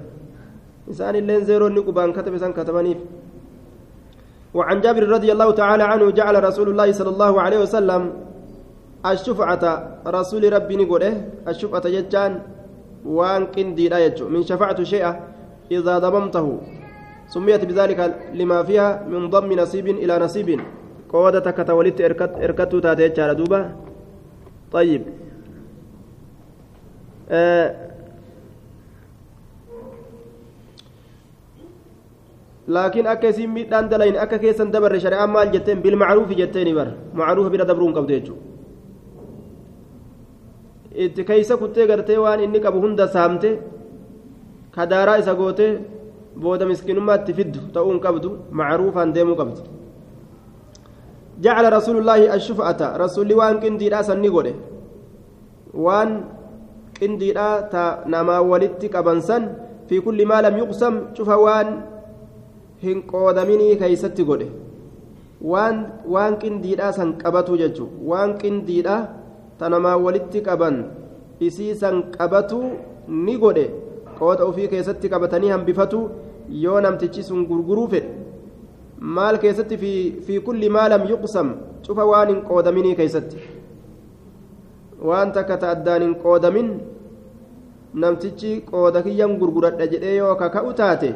illeen 1.17 1.45
zeeroon 1.45 1.73
ni 1.75 1.83
qubaan 1.83 2.13
katabe 2.13 2.39
san 2.39 2.53
katabaniif. 2.53 2.99
وعن 4.55 4.81
جابر 4.81 5.05
رضي 5.09 5.33
الله 5.33 5.51
تعالى 5.61 5.85
عنه 5.85 6.11
جعل 6.11 6.45
رسول 6.45 6.69
الله 6.73 6.93
صلى 6.93 7.11
الله 7.13 7.33
عليه 7.41 7.59
وسلم 7.69 8.03
الشفعة 9.05 9.65
رسول 10.09 10.53
ربي 10.53 10.75
نقوله 10.77 11.45
الشفعة 11.49 11.85
جتان 11.85 12.33
وان 13.05 13.53
كندي 13.53 13.93
لا 13.93 13.99
يجو. 14.09 14.29
من 14.33 14.43
شفعة 14.43 14.81
شيئا 14.83 15.13
إذا 15.71 15.95
ضممته. 15.99 16.47
سميت 17.29 17.63
بذلك 17.65 18.01
لما 18.35 18.63
فيها 18.65 19.05
من 19.05 19.29
ضم 19.29 19.53
نصيب 19.53 19.87
إلى 20.01 20.15
نصيب. 20.19 20.49
قودة 21.13 21.45
كتولت 21.45 22.01
إركت 22.41 22.73
تاتي 22.73 23.35
دوبة 23.37 23.61
طيب. 24.73 25.03
Laakiin 32.75 33.07
akka 33.15 33.27
isiin 33.33 33.51
miidhaan 33.57 33.89
dalayin 33.91 34.17
akka 34.25 34.37
keessan 34.43 34.69
dabarre 34.75 34.99
shari'aan 35.05 35.31
maal 35.37 35.49
jetteen 35.55 35.79
bilmacruufi 35.85 36.35
jetteeni 36.41 36.73
bar 36.79 36.89
macruufa 37.21 37.51
bira 37.55 37.65
dabruun 37.71 37.93
qabdu 37.97 38.13
jechuudha 38.17 38.45
itti 41.05 41.25
keeysa 41.29 41.55
kuttee 41.63 41.87
gartee 41.91 42.19
waan 42.25 42.41
inni 42.47 42.61
qabu 42.65 42.79
hunda 42.85 43.05
saamte 43.17 43.51
kadaaraa 44.77 45.19
isa 45.23 45.35
gootee 45.41 45.73
booda 46.43 46.65
miskiinummaatti 46.71 47.33
fiddu 47.39 47.61
ta'uun 47.75 47.99
qabdu 48.07 48.29
macruufaan 48.61 49.11
deemuu 49.17 49.39
qabdi 49.43 49.63
جعل 51.39 51.65
رسول 51.79 51.97
الله 52.03 52.35
الشفعة 52.35 52.81
رسول 52.99 53.31
وان 53.39 53.63
كندي 53.63 53.95
سني 54.03 54.29
قوله 54.35 54.55
وان 55.71 56.11
qindiidha 56.99 57.71
ta 57.71 57.85
namaa 58.11 58.43
walitti 58.43 58.91
qabansan 58.91 59.43
fi 59.87 60.03
kulli 60.03 60.27
maa 60.27 60.43
lam 60.43 60.59
yuqsam 60.59 60.95
cufa 61.15 61.37
waan 61.39 61.69
hin 62.83 63.03
qoodaminii 63.13 63.77
keeysatti 63.83 64.25
godhe. 64.31 64.47
Waan 65.51 65.77
waan 66.15 66.37
qindiidha 66.43 66.93
san 66.93 67.13
qabatu 67.23 67.57
jechu 67.63 67.89
waan 68.13 68.39
qindiidha 68.43 68.97
ta 69.59 69.69
namaa 69.75 69.97
walitti 70.05 70.41
qaban 70.49 70.77
isii 71.41 71.75
san 71.75 72.03
qabatu 72.17 72.63
ni 73.27 73.37
godhe. 73.45 73.67
Qooda 74.19 74.45
ofii 74.51 74.69
keessatti 74.69 75.09
qabatanii 75.13 75.49
hambifatu 75.55 76.01
yoo 76.65 76.81
namtichi 76.81 77.23
sun 77.23 77.47
gurguruu 77.47 77.89
fedhe 77.89 78.09
maal 79.17 79.39
keessatti 79.39 79.77
fi 80.27 80.41
kulli 80.47 80.69
maa 80.77 80.89
lam 80.93 81.05
yuqsam 81.11 81.55
cufa 81.87 82.05
waan 82.11 82.29
hin 82.33 82.41
qoodaminii 82.49 82.95
keeysatti. 83.01 83.37
Waan 85.09 85.33
takka 85.33 85.57
ta 85.57 85.71
addaan 85.75 86.03
hin 86.03 86.15
qoodamin 86.23 86.71
namtichi 87.95 88.51
qooda 88.71 89.03
kiyyan 89.03 89.37
gurguradha 89.41 89.87
jedhee 89.93 90.17
yoo 90.17 90.35
kaka'u 90.41 90.73
taate 90.81 91.11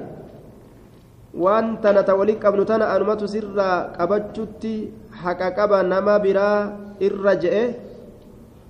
waan 1.35 1.81
tana 1.83 2.03
ta 2.05 2.13
walii 2.15 2.37
qabnu 2.37 2.65
tana 2.69 2.93
anumatu 2.95 3.29
sirraa 3.29 3.93
qabachutti 3.97 4.75
haqa 5.23 5.49
qaba 5.57 5.83
nama 5.83 6.19
biraa 6.25 6.59
irra 7.01 7.33
je'e 7.43 7.65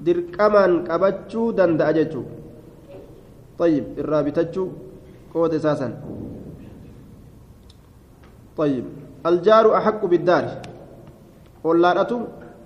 dirqamaan 0.05 0.73
qabachuu 0.89 1.53
danda'a 1.59 1.93
jechuu 1.99 2.25
طيب 3.61 3.85
irraa 4.01 4.23
bitachuu 4.27 4.69
qooda 5.33 5.55
isaasan 5.61 5.93
طيب 8.57 8.85
الجار 9.27 9.65
أحق 9.79 10.03
بالدار 10.13 10.45
ollaadhatu 11.65 12.17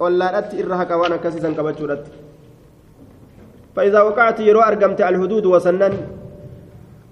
ollaadhatti 0.01 0.57
irra 0.63 0.77
haqa 0.81 0.95
waan 1.01 1.13
akkasiisan 1.19 1.53
qabachuudhatti 1.59 2.11
فإذا 3.77 4.01
وقعت 4.09 4.41
يرو 4.41 4.61
أرقمت 4.61 5.01
الحدود 5.05 5.45
وسنن 5.53 5.95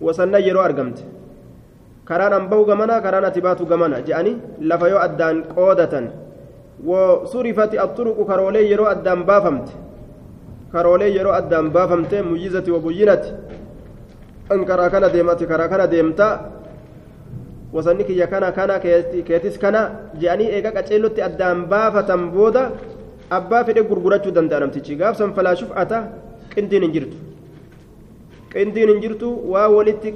وسنن 0.01 0.41
يرو 0.49 0.61
أرقمت 0.65 0.99
كران 2.09 2.33
أنبو 2.41 2.61
قمنا 2.69 2.97
كران 3.05 3.25
أتبات 3.31 3.61
قمنا 3.71 3.99
جاني 4.09 4.33
لفيو 4.69 4.99
أدان 5.07 5.37
قودة 5.57 5.95
وصرفت 6.89 7.73
الطرق 7.85 8.19
كرولي 8.29 8.63
يرو 8.73 8.85
أدان 8.95 9.21
بافمت 9.29 9.69
كرولي 10.73 11.09
يرو 11.17 11.31
أدان 11.41 11.67
بافمت 11.77 12.13
مجيزة 12.31 12.67
وبينت 12.75 13.25
an 14.53 14.61
karaa 14.69 14.91
kana 14.93 15.09
deemati 15.09 15.47
karaa 15.49 15.69
kana 15.73 15.87
deemta 15.89 16.27
wasanni 17.73 18.05
kiyya 18.05 18.27
kana 18.29 18.53
kana 18.53 18.77
keetis 18.79 19.57
kana 19.59 20.13
je'anii 20.21 20.53
eega 20.57 20.71
qaceellotti 20.77 21.25
addaan 21.25 21.65
baafatan 21.73 22.29
booda 22.35 22.73
abbaa 23.31 23.65
fedhe 23.65 23.83
gurgurachuu 23.89 24.33
danda'a 24.37 24.61
namtichi 24.61 24.97
gaafsan 25.01 25.33
falaashuuf 25.37 25.73
ata 25.83 25.99
qindiin 26.55 26.83
hin 26.87 26.93
jirtu 26.97 27.17
qindiin 28.55 28.89
hin 28.93 29.01
jirtu 29.05 29.29
waa 29.53 29.69
walitti 29.77 30.13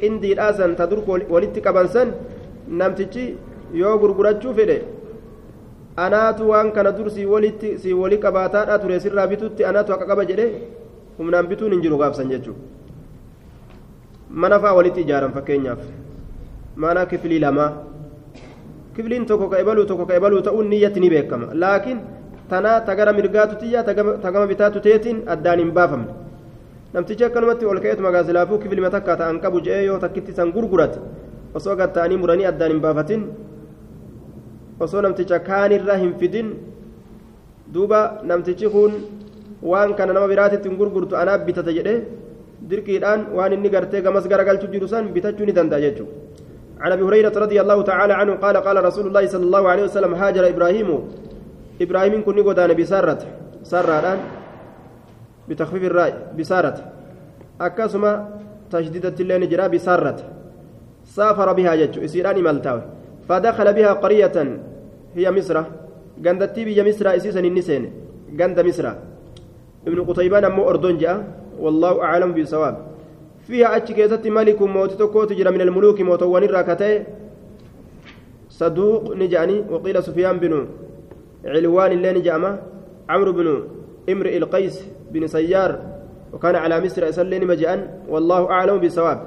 qindiidhaasan 0.00 0.76
ta 0.80 0.86
dur 0.90 1.00
walitti 1.34 1.60
qabansan 1.66 2.08
namtichi 2.82 3.24
yoo 3.82 3.94
gurgurachuu 4.02 4.54
fedhe 4.58 4.78
anaatu 6.04 6.48
waan 6.50 6.72
kana 6.76 6.92
dur 6.98 7.10
si 7.16 7.26
walitti 7.34 7.78
si 7.78 7.92
wali 8.02 8.18
qabaataadha 8.24 8.78
ture 8.82 9.00
sirraa 9.06 9.26
bitutti 9.32 9.64
anaatu 9.70 9.92
haqa 9.92 10.06
qaba 10.10 10.24
jedhe 10.30 10.46
humnaan 11.18 11.46
bituun 11.50 11.72
hin 11.76 11.82
jiru 11.86 11.98
gaafsan 12.02 12.30
jechuudha 12.34 12.60
mana 14.30 14.60
fa'aa 14.62 14.76
walitti 14.78 15.00
ijaaran 15.00 15.32
fakkeenyaaf. 15.36 15.80
Mana 16.76 17.06
kifilii 17.06 17.38
lamaa 17.44 17.70
kifiliin 18.96 19.26
tokko 19.26 19.48
ka 19.48 19.58
ebaluu 19.58 19.84
tokko 19.90 20.06
ka 20.06 20.14
ebaluu 20.14 20.42
ta'uun 20.48 20.68
niyyatti 20.70 21.00
ni 21.00 21.10
beekama. 21.10 21.46
Laakiin 21.62 21.98
tanaa 22.48 22.80
tagara 22.80 23.12
mirgaatu 23.12 23.56
tiyya 23.62 23.82
tagama 23.84 24.46
bitaatu 24.46 24.80
teetiin 24.80 25.22
addaan 25.26 25.58
hin 25.62 25.72
baafamne 25.78 26.29
namtichi 26.94 27.24
akkanumatti 27.28 27.64
ol 27.72 27.80
ka'eetu 27.84 28.02
magaasilaafuu 28.02 28.58
kifilima 28.62 28.90
takka 28.90 29.16
ta'an 29.20 29.40
qabu 29.44 29.60
je'ee 29.66 29.84
yoo 29.90 29.98
takkitti 30.04 30.32
san 30.38 30.50
gurgurate 30.56 30.98
osoo 31.54 31.76
gatta'anii 31.80 32.18
muranii 32.22 32.48
addaan 32.52 32.72
hin 32.72 32.80
baafatin 32.86 33.22
osoo 34.86 35.02
namticha 35.06 35.38
kaanirra 35.50 35.96
hin 36.02 36.14
fidin 36.20 36.48
duuba 37.74 38.00
namtichi 38.30 38.68
kun 38.74 38.92
waan 39.72 39.94
kana 39.98 40.12
nama 40.16 40.26
biraatitti 40.32 40.68
hin 40.68 40.78
gurgurtu 40.80 41.14
anaaf 41.22 41.46
bitate 41.48 41.72
jedhee 41.78 41.98
dirqiidhaan 42.70 43.20
waan 43.36 43.52
inni 43.56 43.70
gartee 43.76 44.02
gamas 44.06 44.26
garagalchu 44.32 44.66
jiru 44.74 44.88
san 44.94 45.12
bitachuu 45.14 45.46
ni 45.46 45.52
danda'a 45.60 45.80
jechuudha. 45.86 46.14
عن 46.80 46.92
ابي 46.92 47.02
هريره 47.02 47.34
رضي 47.44 47.60
الله 47.60 47.78
تعالى 47.82 48.12
عنه 48.20 48.32
قال 48.44 48.56
قال 48.56 48.76
رسول 48.84 49.06
الله 49.06 49.24
صلى 49.26 49.44
الله 49.48 49.64
عليه 49.68 49.84
وسلم 49.88 50.12
هاجر 50.14 50.48
إبراهيم 50.48 50.88
إبراهيم 51.84 52.22
كن 52.26 52.38
غدان 52.48 52.70
بسارة 52.80 53.20
سارة 53.72 54.16
بتخفيف 55.50 55.82
الراء 55.84 56.34
بسارة 56.38 56.76
أكسما 57.60 58.12
تشديدة 58.70 59.14
اللين 59.20 59.48
جرا 59.48 59.66
بسارة 59.66 60.18
سافر 61.04 61.52
بها 61.52 61.74
جج. 61.74 61.98
اسيران 61.98 62.38
ملتاوي 62.42 62.82
فدخل 63.28 63.72
بها 63.74 63.92
قرية 63.92 64.36
هي 65.14 65.30
مصر. 65.30 65.56
غندتي 66.24 66.64
بيا 66.64 66.82
مصر. 66.88 67.06
اسيسا 67.16 67.40
النسين. 67.40 67.82
غند 68.38 68.60
مصر. 68.60 68.86
ابن 69.86 69.98
قتيبان 70.04 70.44
مو 70.52 70.70
أردن 70.70 70.98
جاء. 70.98 71.16
والله 71.58 72.02
أعلم 72.02 72.32
بالصواب. 72.32 72.76
فيها 73.46 73.76
أتش 73.76 73.92
كيست 73.92 74.26
ملك 74.26 74.62
موت 74.62 74.92
تكوت 75.00 75.32
جرى 75.32 75.50
من 75.50 75.60
الملوك 75.60 76.00
موتوان 76.00 76.42
الراكتين 76.42 77.04
صدوق 78.48 79.16
نجاني. 79.16 79.64
وقيل 79.70 80.02
سفيان 80.02 80.38
بن 80.38 80.52
علوان 81.44 81.92
اللي 81.92 82.12
نجامة 82.12 82.58
عمرو 83.08 83.32
بن 83.32 83.48
امرئ 84.12 84.36
القيس 84.36 84.76
بن 85.10 85.26
سيار 85.26 85.78
وكان 86.32 86.56
على 86.56 86.80
مصر 86.80 87.08
أسلين 87.08 87.46
مجأن 87.46 87.80
والله 88.08 88.50
أعلم 88.50 88.78
بالصواب. 88.78 89.18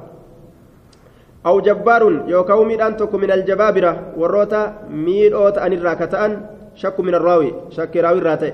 أو 1.46 1.60
جبار 1.60 2.04
يوكاو 2.28 2.63
ميدان 2.63 2.98
تكو 2.98 3.18
من 3.18 3.32
الجبابرة 3.32 3.92
والروتا 4.18 4.62
ميل 4.90 5.34
أوت 5.34 5.58
أن 5.58 5.74
الراكتان 5.74 6.32
شك 6.75 7.00
من 7.00 7.16
الراوي 7.16 7.54
شك 7.75 7.98
راوي 7.98 8.20
الراتي. 8.20 8.54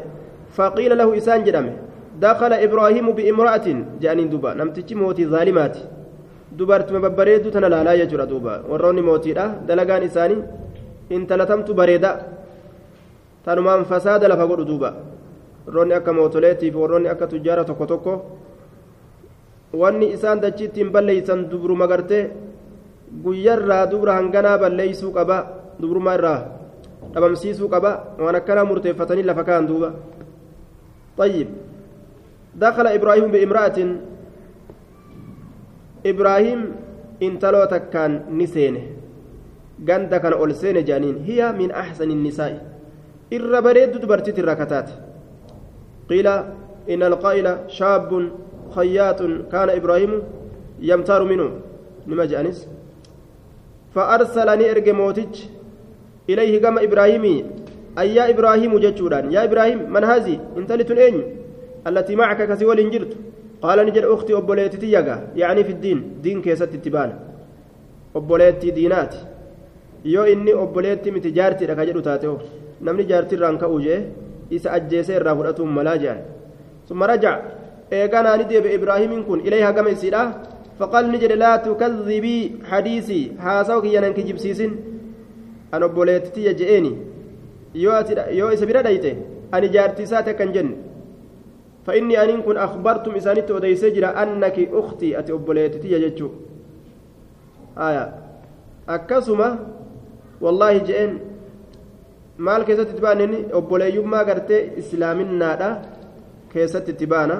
فقيل 0.57 0.97
له 0.97 1.17
إسان 1.17 1.43
جدمه 1.43 1.73
دخل 2.21 2.53
إبراهيم 2.53 3.07
بإمرأة 3.11 3.67
جانين 4.01 4.29
دوبا. 4.29 4.53
نمتجي 4.53 4.95
موتي 4.95 5.25
ظالمات. 5.25 5.77
dubartuma 6.49 6.99
babbareedduu 6.99 7.51
tana 7.53 7.69
laalaa 7.69 7.97
jechuudha 7.97 8.25
duuba 8.25 8.53
warroonni 8.69 9.01
mootiidha 9.05 9.45
dalagaan 9.67 10.03
isaanii 10.03 10.41
intalatamtu 11.09 11.73
bareeda 11.77 12.25
tanumaan 13.45 13.85
fasaada 13.85 14.27
lafa 14.27 14.47
godhu 14.49 14.65
duuba 14.65 14.89
warroonni 15.69 15.93
akka 15.93 16.13
mootoleetiif 16.13 16.75
warroonni 16.75 17.09
akka 17.09 17.27
tujjaara 17.27 17.63
tokko 17.63 17.85
tokko 17.85 18.13
wanni 19.73 20.13
isaan 20.17 20.41
dachii 20.41 20.65
ittiin 20.65 20.89
balleeysan 20.91 21.45
dubruma 21.49 21.87
gartee 21.87 22.23
guyyarraa 23.23 23.85
dubra 23.91 24.13
hanganaa 24.17 24.57
balleeysuu 24.57 25.11
qaba 25.13 25.37
dubrummaa 25.81 26.15
irraa 26.19 26.39
dhabamsiisuu 27.13 27.69
qaba 27.69 27.91
waan 28.19 28.35
akkanaa 28.41 28.65
murteeffatanii 28.65 29.23
lafa 29.29 29.43
kaan 29.43 29.67
duuba 29.67 29.91
طيب 31.19 31.47
دخل 32.55 32.87
إبراهيم 32.87 33.27
بامرأة 33.31 33.77
إبراهيم 36.05 36.59
انتلو 37.23 37.63
تكان 37.65 38.11
نسينه 38.39 38.83
غندا 39.89 40.17
كان 40.17 40.33
أولسين 40.33 40.79
جانين 40.87 41.15
هي 41.27 41.51
من 41.51 41.71
أحسن 41.71 42.11
النساء 42.11 42.53
إر 43.35 43.51
بريد 43.59 43.91
دبرتي 43.99 44.31
الركتات 44.31 44.89
قيل 46.09 46.27
إن 46.93 47.01
القائل 47.03 47.47
شاب 47.67 48.11
خياط 48.75 49.19
كان 49.51 49.69
إبراهيم 49.79 50.11
يمتار 50.89 51.23
منه. 51.23 51.49
لما 52.07 52.25
جانس 52.25 52.67
فأرسلني 53.95 54.71
إرج 54.71 54.89
موتج 54.89 55.33
إليه 56.29 56.61
كما 56.61 56.83
إبراهيم. 56.83 57.25
أي 57.99 58.15
يا 58.15 58.29
إبراهيم 58.29 58.71
جتشوران 58.83 59.31
يا 59.31 59.43
إبراهيم 59.43 59.79
من 59.93 60.03
هذه؟ 60.03 60.39
إنت 60.57 60.71
لتنين 60.71 61.15
التي 61.87 62.15
معك 62.15 62.39
كسول 62.49 62.91
جرت 62.91 63.13
قال 63.61 63.77
نجد 63.85 64.03
أختي 64.03 64.33
أبوليتي 64.37 64.91
يعني 65.35 65.63
في 65.63 65.71
الدين. 65.71 65.99
دين 66.23 66.41
كيست 66.41 66.73
اتبان 66.73 67.09
أبوليتي 68.15 68.71
دينات. 68.71 69.15
yoo 70.05 70.25
inni 70.25 70.53
obboleetti 70.53 71.11
miti 71.11 71.31
jaartii 71.37 71.67
dhaka 71.67 71.85
jedhu 71.87 72.01
taateho 72.01 72.35
namni 72.87 73.03
jaartii 73.09 73.35
irraan 73.37 73.57
ka'uu 73.63 73.79
jee 73.85 73.97
isa 74.49 74.71
ajjeesee 74.77 75.15
irraa 75.21 75.35
fudhatuun 75.35 75.71
malaa 75.77 75.97
jedhan 75.97 76.21
deebe 78.49 78.73
ibraahimiin 78.73 79.23
kun 79.23 79.45
ilayha 79.45 79.73
gama 79.73 79.89
isiidha 79.89 80.23
faqaal 80.79 81.11
ni 81.11 81.17
jedhe 81.23 81.35
laa 81.35 81.57
tukadhibii 81.57 82.43
hadiisii 82.69 83.31
haasawa 83.45 83.81
kiyyanan 83.81 84.13
kijibsiisin 84.13 84.77
an 85.71 85.83
obboleettitiyya 85.83 86.53
je'eeni 86.53 86.97
yoo 88.39 88.51
isa 88.51 88.65
bira 88.65 88.83
dhayte 88.83 89.17
ani 89.51 89.69
jaartii 89.69 90.03
isaati 90.09 90.29
akkan 90.35 90.53
jenne 90.53 90.89
فإني 91.89 92.23
أن 92.23 92.41
كن 92.41 92.57
أخبرتم 92.57 93.15
إسانيت 93.15 93.51
وديسي 93.51 93.89
جرا 93.89 94.23
أنك 94.23 94.69
أختي 94.73 95.19
أتي 95.19 95.33
أبوليتي 95.33 95.91
يجتشو 95.91 96.29
آية 97.77 98.13
أكسما 98.89 99.59
والله 100.41 100.77
جئن 100.77 101.19
maal 102.45 102.63
keessatti 102.67 102.93
itti 102.93 103.03
baane 103.05 103.23
inni 103.27 103.39
obboleeyyummaa 103.59 104.23
gartee 104.29 104.61
islaaminaadha 104.81 105.69
keessatti 106.53 106.91
itti 106.95 107.07
baana 107.13 107.35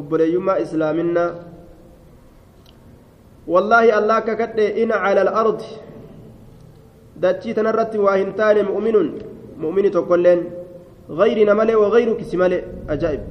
obboleeyyummaa 0.00 0.58
islaaminaa 0.64 1.30
wallaahi 3.52 3.90
allah 3.98 4.16
akka 4.22 4.36
kadhe 4.42 4.66
in 4.82 4.90
cala 5.04 5.20
alardi 5.24 5.68
dachii 7.24 7.54
tanarratti 7.58 7.98
waa 8.06 8.16
hin 8.22 8.32
taane 8.40 8.62
mu'minun 8.70 9.08
mu'mini 9.64 9.90
tokkoilleen 9.96 10.46
gayrina 11.20 11.54
malee 11.60 11.76
wagayruki 11.82 12.24
si 12.30 12.36
malee 12.44 12.62
ajaa'ib 12.94 13.22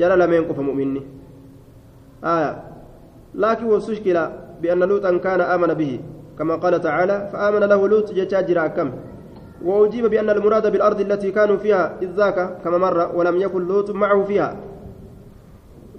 jara 0.00 0.16
lameen 0.22 0.48
qofa 0.48 0.62
mu'minni 0.70 1.02
aya 2.34 2.50
laakin 3.44 3.68
wasushkila 3.74 4.24
bianna 4.64 4.86
luuxan 4.92 5.20
kaana 5.26 5.44
aamana 5.52 5.74
bihi 5.82 6.00
كما 6.38 6.56
قال 6.56 6.80
تعالى 6.80 7.28
فآمن 7.32 7.60
له 7.72 7.88
لوط 7.88 8.12
جتاجر 8.12 8.64
أكم 8.64 8.90
وأجيب 9.64 10.06
بأن 10.06 10.30
المراد 10.30 10.72
بالأرض 10.72 11.00
التي 11.00 11.30
كانوا 11.30 11.56
فيها 11.56 12.02
إذ 12.02 12.10
ذاك 12.18 12.58
كما 12.64 12.78
مر 12.78 12.98
ولم 13.14 13.36
يكن 13.40 13.62
لوط 13.68 13.90
معه 13.90 14.24
فيها. 14.24 14.56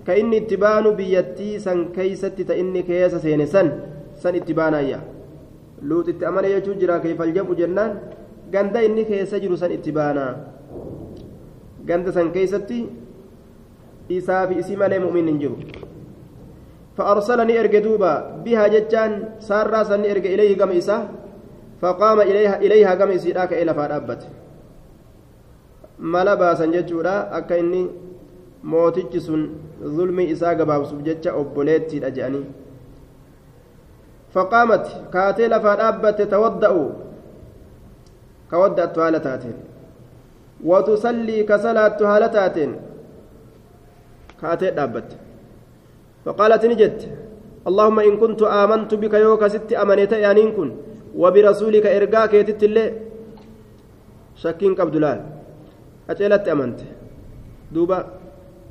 كإني 0.07 0.37
اتبان 0.37 0.85
بيتي 0.99 1.59
سن 1.59 1.95
كيست 1.95 2.41
تإني 2.41 2.81
كيس 2.83 3.15
سينسن 3.15 3.67
سن. 4.19 4.35
اتبانا 4.35 4.79
إياه 4.79 5.01
لوط 5.81 6.09
اتأمن 6.09 6.45
يجوجرا 6.45 6.97
كيف 6.97 7.21
الجمع 7.21 7.53
جنان. 7.55 7.91
غندا 8.53 8.79
إني 8.85 9.03
كيس 9.03 9.35
جرو 9.35 9.55
سن 9.55 9.71
اتبانا. 9.71 10.27
غندا 11.89 12.11
سن 12.11 12.31
كيستي 12.35 12.79
إسا 14.11 14.45
في 14.45 14.59
اسم 14.59 14.81
مؤمن 15.03 15.39
جرو. 15.39 15.55
فأرسلني 16.97 17.53
إرجع 17.59 17.79
دوبا 17.79 18.13
بها 18.45 18.67
جتان 18.67 19.39
سارة 19.39 19.83
سني 19.83 20.11
إرجع 20.11 20.29
إليه 20.35 20.51
قم 20.59 20.71
إسا. 20.77 21.22
فقام 21.83 22.21
إليها 22.21 22.55
إليها 22.65 22.95
قم 22.95 23.11
إسيراك 23.11 23.53
إلى 23.53 23.73
sun 29.19 29.41
zulmii 29.95 30.29
isaa 30.31 30.55
gabaabsuuf 30.55 31.01
jecha 31.07 31.33
obboleettiidha 31.35 32.09
jedhanii 32.17 32.45
faqaamat 34.35 34.85
kaatee 35.15 35.47
lafaa 35.53 35.75
dhaabbatte 35.81 36.25
tawadda'u 36.33 36.85
ka 38.49 38.61
wadda'attu 38.63 39.03
haala 39.03 39.19
taateen 39.27 39.57
watusallii 40.71 41.43
ka 41.49 41.59
salaattu 41.65 42.07
haala 42.11 42.29
taateen 42.37 42.71
kaatee 44.41 44.71
dhaabbatte 44.79 45.15
فقالت 46.25 46.63
نجت 46.71 46.99
اللهم 47.69 47.97
إن 47.99 48.13
كنت 48.23 48.41
آمنت 48.63 48.91
بك 49.01 49.13
يوكا 49.13 49.47
ست 49.47 49.71
أمنيت 49.83 50.11
يعني 50.25 50.51
كن 50.55 50.69
وبرسولك 51.21 51.85
إرقاك 51.85 52.33
يتت 52.33 52.63
الله 52.63 52.87
شكين 54.41 54.73
قبد 54.75 54.95
لال 55.03 55.19
أجلت 56.09 56.47
أمنت 56.47 56.79
دوبا 57.71 57.99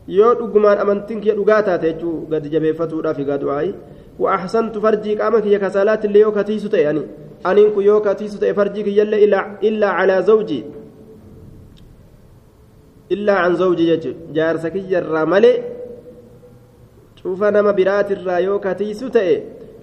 yoo 0.09 0.35
dhugumaan 0.35 0.79
amantiin 0.83 1.21
kiyya 1.23 1.35
dhugaa 1.39 1.63
taate 1.63 1.87
jechuu 1.87 2.27
gadi 2.31 2.51
jabeeffatuudhaaf 2.55 3.19
egaa 3.23 3.39
du'aayi 3.39 3.73
وأحسنت 4.19 4.79
فرجي 4.79 5.15
قامك 5.15 5.47
يا 5.47 5.59
كسالات 5.59 6.05
اللي 6.05 6.21
يوكا 6.21 6.43
تيسو 6.43 6.77
يعني 6.77 7.03
أنين 7.47 7.71
كو 7.75 7.81
يوكا 7.81 8.13
تيسو 8.13 8.39
فرجي 8.55 8.99
يلا 8.99 9.17
إلا 9.17 9.39
إلا 9.63 9.89
على 9.89 10.23
زوجي. 10.23 10.65
إلا 13.13 13.33
عن 13.33 13.57
زوجي 13.57 14.15
جارسك 14.33 14.77
يرى 14.77 15.25
ملئ 15.25 15.61
شوف 17.23 17.43
نما 17.45 17.71
برات 17.71 18.13
الرايوكا 18.13 18.73
تيسو 18.73 19.09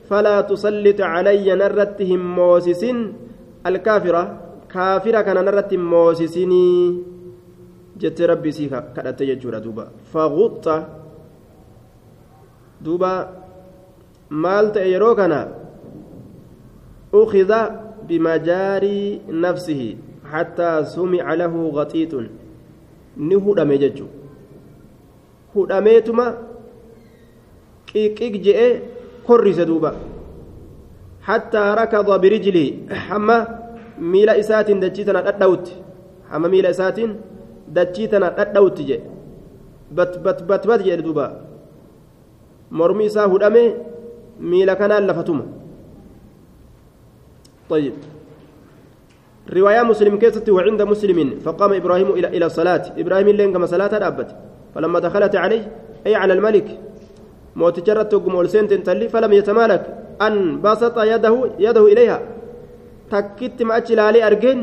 فلا 0.09 0.41
تسلط 0.41 1.01
علي 1.01 1.55
نرتهم 1.55 2.35
موسس 2.35 2.83
الكافرة 3.65 4.23
كافرة 4.73 5.21
كان 5.21 5.45
نرتهم 5.45 5.89
موسسني 5.89 6.69
جت 7.99 8.21
ربي 8.21 8.51
سيكا 8.51 8.79
كانت 8.95 9.21
يجورا 9.21 9.59
دوبا. 9.59 9.85
فغط. 10.13 10.65
دوبا 12.81 13.13
مالت 14.29 14.75
يرو 14.77 15.11
أخذ 17.13 17.51
بمجاري 18.07 19.21
نفسه 19.29 19.81
حتى 20.31 20.85
سمع 20.85 21.33
له 21.33 21.53
غطيط 21.77 22.13
نهدم 23.17 23.71
ججو. 23.73 24.07
هدميتما 25.55 26.27
qiqiq 27.89 28.33
je'ee 28.45 28.98
korrise 29.29 29.63
duuba 29.69 29.91
hattaa 31.27 31.75
rakada 31.81 32.19
birijlii 32.23 32.69
hamma 33.07 33.37
miila 34.13 34.37
isaatiin 34.43 34.79
dachii 34.85 35.05
tana 35.09 35.21
dhadhawutti 35.27 35.73
hamma 36.31 36.47
miila 36.53 36.69
isaatiin 36.75 37.11
dachii 37.77 38.07
tana 38.13 38.29
dhadhawutti 38.37 38.83
jedhe 38.89 39.05
bat 39.97 40.19
bat 40.25 40.39
bat 40.49 40.63
bat 40.71 40.81
jedhe 40.87 41.03
duuba 41.07 41.25
mormi 42.81 43.05
isaa 43.11 43.27
hudhame 43.33 43.63
miila 44.51 44.75
kanaan 44.81 45.07
lafatuma 45.11 45.45
طيب 47.69 47.93
رواية 49.53 49.81
مسلم 49.81 50.17
كيست 50.17 50.49
وعند 50.49 50.81
مسلم 50.81 51.39
فقام 51.45 51.73
إبراهيم 51.73 52.09
إلى 52.17 52.27
إلى 52.27 52.45
الصلاة 52.45 52.83
إبراهيم 52.97 53.29
لين 53.29 53.53
كما 53.53 53.65
صلاة 53.65 53.93
أبت 54.07 54.29
فلما 54.75 54.99
دخلت 54.99 55.35
عليه 55.35 55.63
أي 56.07 56.15
على 56.15 56.33
الملك 56.33 56.67
mooticha 57.55 57.91
irratti 57.93 58.15
ogguma 58.15 58.37
ol 58.39 58.49
seente 58.49 58.75
intalli 58.75 59.09
falam 59.09 59.31
yatamaalak 59.33 59.83
an 60.19 60.35
basata 60.63 61.05
yadahu 61.11 61.39
yadahu 61.65 61.87
ilayha 61.93 62.19
takkitti 63.11 63.65
ma 63.65 63.73
achi 63.79 63.93
ilaalee 63.93 64.23
argeen 64.29 64.59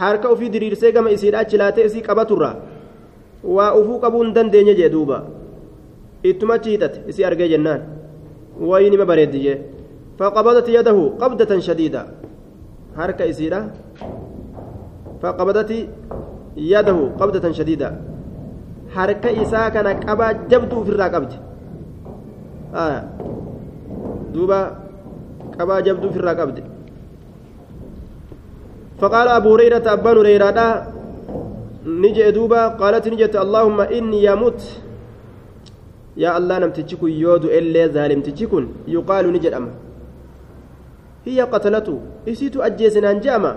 harka 0.00 0.32
ufii 0.34 0.50
diriirsee 0.54 0.92
gama 0.92 1.10
isiidha 1.16 1.38
achi 1.44 1.56
laatee 1.62 1.86
isii 1.90 2.02
qabaturra 2.08 2.50
waa 3.56 3.72
ufuu 3.80 3.98
qabuu 4.04 4.22
hin 4.24 4.34
dandeenye 4.38 4.74
jee 4.80 4.88
duuba 4.96 5.18
ittuma 6.30 6.54
achi 6.58 6.70
hidhate 6.74 6.98
isii 7.10 7.24
argee 7.30 7.48
jennaan 7.54 7.80
wayii 8.70 8.90
nima 8.90 9.06
bareeddi 9.12 9.40
jee 9.46 9.58
فقبضت 10.18 10.68
يده 10.68 10.98
قبضة 11.22 11.52
شديدة 11.58 12.02
حركة 12.96 13.30
إسيرة 13.30 13.60
فقبضت 15.22 15.70
يده 16.56 16.98
قبضة 17.20 17.52
شديدة 17.52 17.88
حركة 18.94 19.42
إساء 19.42 19.68
كان 19.74 19.86
قبا 20.08 20.32
جبدو 20.50 20.84
في 20.84 20.90
الرقبة 20.94 21.32
دوبا 24.33 24.61
قبا 25.59 25.79
جبدو 25.79 26.09
في 26.09 26.19
الرقبة 26.21 26.63
فقال 28.99 29.27
أبو 29.27 29.49
هريرة 29.55 29.85
أبان 29.93 30.17
هريرة 30.17 30.57
نجي 31.85 32.31
دوبا 32.31 32.67
قالت 32.79 33.05
نجت 33.07 33.35
اللهم 33.35 33.79
إني 33.81 34.19
يموت 34.27 34.61
يا 36.23 36.29
الله 36.37 36.55
نمتجكن 36.63 37.09
يودو 37.23 37.47
إلا 37.57 37.81
ظالم 37.95 38.19
تجكن 38.27 38.63
يقال 38.95 39.25
نجد 39.33 39.53
أما 39.59 39.71
هي 41.25 41.41
قتلته 41.41 41.95
إسيت 42.27 42.55
أجيسنا 42.67 43.13
جاما 43.23 43.51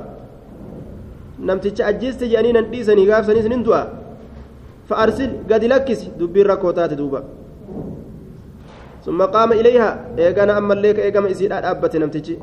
نمتج 1.49 1.81
أجيست 1.90 2.23
جانينا 2.33 2.61
ديسني 2.73 3.03
غافسني 3.11 3.42
سنين 3.42 3.62
دعا 3.66 3.83
فأرسل 4.88 5.31
قد 5.51 5.64
لكس 5.73 6.01
دبي 6.21 6.42
ركوتات 6.42 6.92
دوبا 7.01 7.21
ثم 9.08 9.24
قام 9.24 9.56
إليها. 9.56 10.20
إيقانا 10.20 10.60
أما 10.60 10.74
الليك 10.76 11.00
إيقاما 11.00 11.32
إسيد 11.32 11.52
أبت 11.52 11.96
نمتجي. 11.96 12.36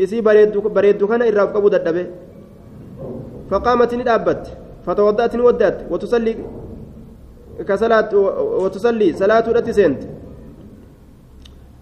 إسي 0.00 0.24
بريدو 0.24 1.04
كان 1.08 1.22
إراف 1.22 1.48
قبو 1.52 1.68
ددبه. 1.68 2.06
فقامت 3.52 3.94
ندابت 3.94 4.42
فتوضأت 4.88 5.34
ودأت. 5.36 5.78
وتصلي 5.92 6.32
كصلاة 7.68 8.10
وتصلي 8.64 9.12
صلاة 9.12 9.46
التي 9.52 9.72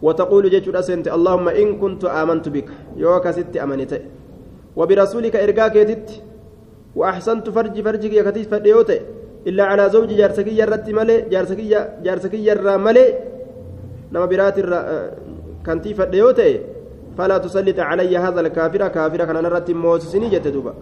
وتقول 0.02 0.50
جيتشو 0.50 0.80
سنت 0.80 1.06
اللهم 1.08 1.48
إن 1.48 1.78
كنت 1.78 2.04
آمنت 2.04 2.48
بك. 2.48 2.68
يوكا 2.98 3.30
ست 3.30 3.54
أمنت 3.56 3.92
وبرسولك 4.76 5.36
إرقاك 5.36 5.76
يتت. 5.76 6.10
وأحسنت 6.96 7.50
فرجي 7.50 7.82
فرجي 7.82 8.16
يكتيس 8.16 8.46
إلا 9.46 9.64
على 9.64 9.84
زوج 9.90 10.10
جارسكي 10.20 10.58
يرت 10.60 10.90
ملي 10.90 11.16
جارسكي 11.32 11.64
جارسكي 12.04 12.46
ير 12.46 12.78
ملي. 12.78 13.06
نما 14.12 14.26
برات 14.30 14.56
كنتي 15.66 15.94
فديوتي. 15.94 16.52
فلا 17.18 17.38
تسلط 17.38 17.78
علي 17.80 18.16
هذا 18.16 18.40
الكافر 18.40 18.88
كافر 18.88 19.24
كان 19.24 19.36
نرت 19.44 19.70
موسسني 19.70 20.28
جتدوبا 20.32 20.72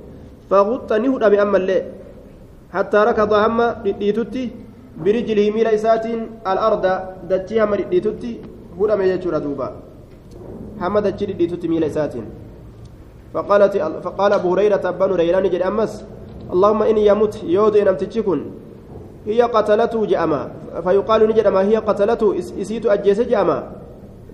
فغطني 0.50 1.08
هدى 1.08 1.42
أما 1.42 1.56
الليل 1.56 1.82
حتى 2.74 2.98
ركض 3.08 3.32
هم 3.44 3.58
ديتوتي 4.00 4.44
برجله 5.04 5.50
ميلا 5.50 5.74
إساتين 5.74 6.20
الأرض 6.46 6.84
دتي 7.30 7.62
هم 7.62 7.74
ديتوتي 7.74 8.32
هدى 8.78 8.94
ميجور 9.00 9.38
دوبا. 9.38 9.68
هم 10.80 10.98
دتي 10.98 11.26
ديتوتي 11.26 11.66
ميلا 11.68 11.86
إساتين 11.86 12.24
فقالت 13.34 13.74
فقال 14.04 14.32
أبو 14.32 14.48
هريرة 14.54 14.84
بن 14.90 15.10
ريلان 15.20 15.44
جد 15.50 15.62
أمس 15.62 15.92
اللهم 16.52 16.82
إني 16.82 17.06
يموت 17.06 17.34
يود 17.44 17.76
إن 17.76 17.96
تكن 17.96 18.40
هي 19.26 19.42
قتلته 19.42 20.00
جأما 20.06 20.40
فيقال 20.84 21.20
نجد 21.28 21.46
ما 21.48 21.60
هي 21.68 21.76
قتلته 21.76 22.38
إسيت 22.38 22.86
أجيس 22.86 23.20
جأما 23.20 23.58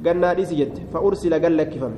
قلنا 0.07 0.31
إسجد 0.43 0.73
فأرسل 0.93 1.33
قال 1.43 1.57
لك 1.57 1.73
فم 1.81 1.95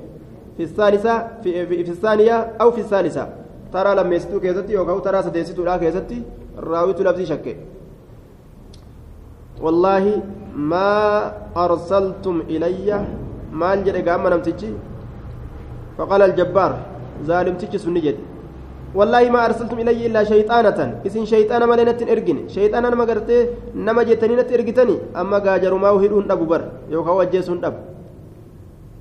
في 0.57 0.63
الثالثة 0.63 1.15
في, 1.43 1.67
في, 1.67 1.85
في 1.85 1.91
الثانية 1.91 2.37
أو 2.61 2.71
في 2.71 2.81
الثالثة 2.81 3.29
ترى 3.73 3.95
لما 3.95 4.15
يستو 4.15 4.41
كيستي 4.41 4.77
وكاو 4.79 4.99
ترى 4.99 5.23
ستيستو 5.23 5.63
لا 5.65 5.77
كيستي 5.77 6.23
راويت 6.59 7.01
لفظي 7.01 7.27
شك 7.27 7.47
والله 9.63 10.05
ما 10.57 10.89
أرسلتم 11.57 12.37
إلي 12.53 13.07
ما 13.53 13.75
الجد 13.75 14.09
قام 14.09 14.23
نمتجي 14.29 14.71
فقال 15.99 16.23
الجبار 16.23 16.73
ظالم 17.29 17.55
تجي 17.61 17.79
سنجد 17.79 18.17
والله 18.95 19.31
ما 19.31 19.45
أرسلتم 19.47 19.79
إلي 19.85 20.07
إلا 20.07 20.25
شيطانة. 20.25 21.05
إسن 21.07 21.25
شيطانا 21.25 21.67
ما 21.67 21.75
لنت 21.77 22.01
إرجن. 22.03 22.49
شيطانا 22.49 22.95
ما 22.97 23.05
قرتي 23.05 23.39
نما 23.77 24.03
جتني 24.03 24.35
نت 24.37 24.49
إرجتني. 24.53 24.97
أما 25.17 25.39
جاجر 25.39 25.75
ما 25.75 25.91
وهدون 25.91 26.31
أبو 26.31 26.45
بر. 26.45 26.63
يوكا 26.89 27.11
وجيسون 27.11 27.65
أب. 27.65 27.77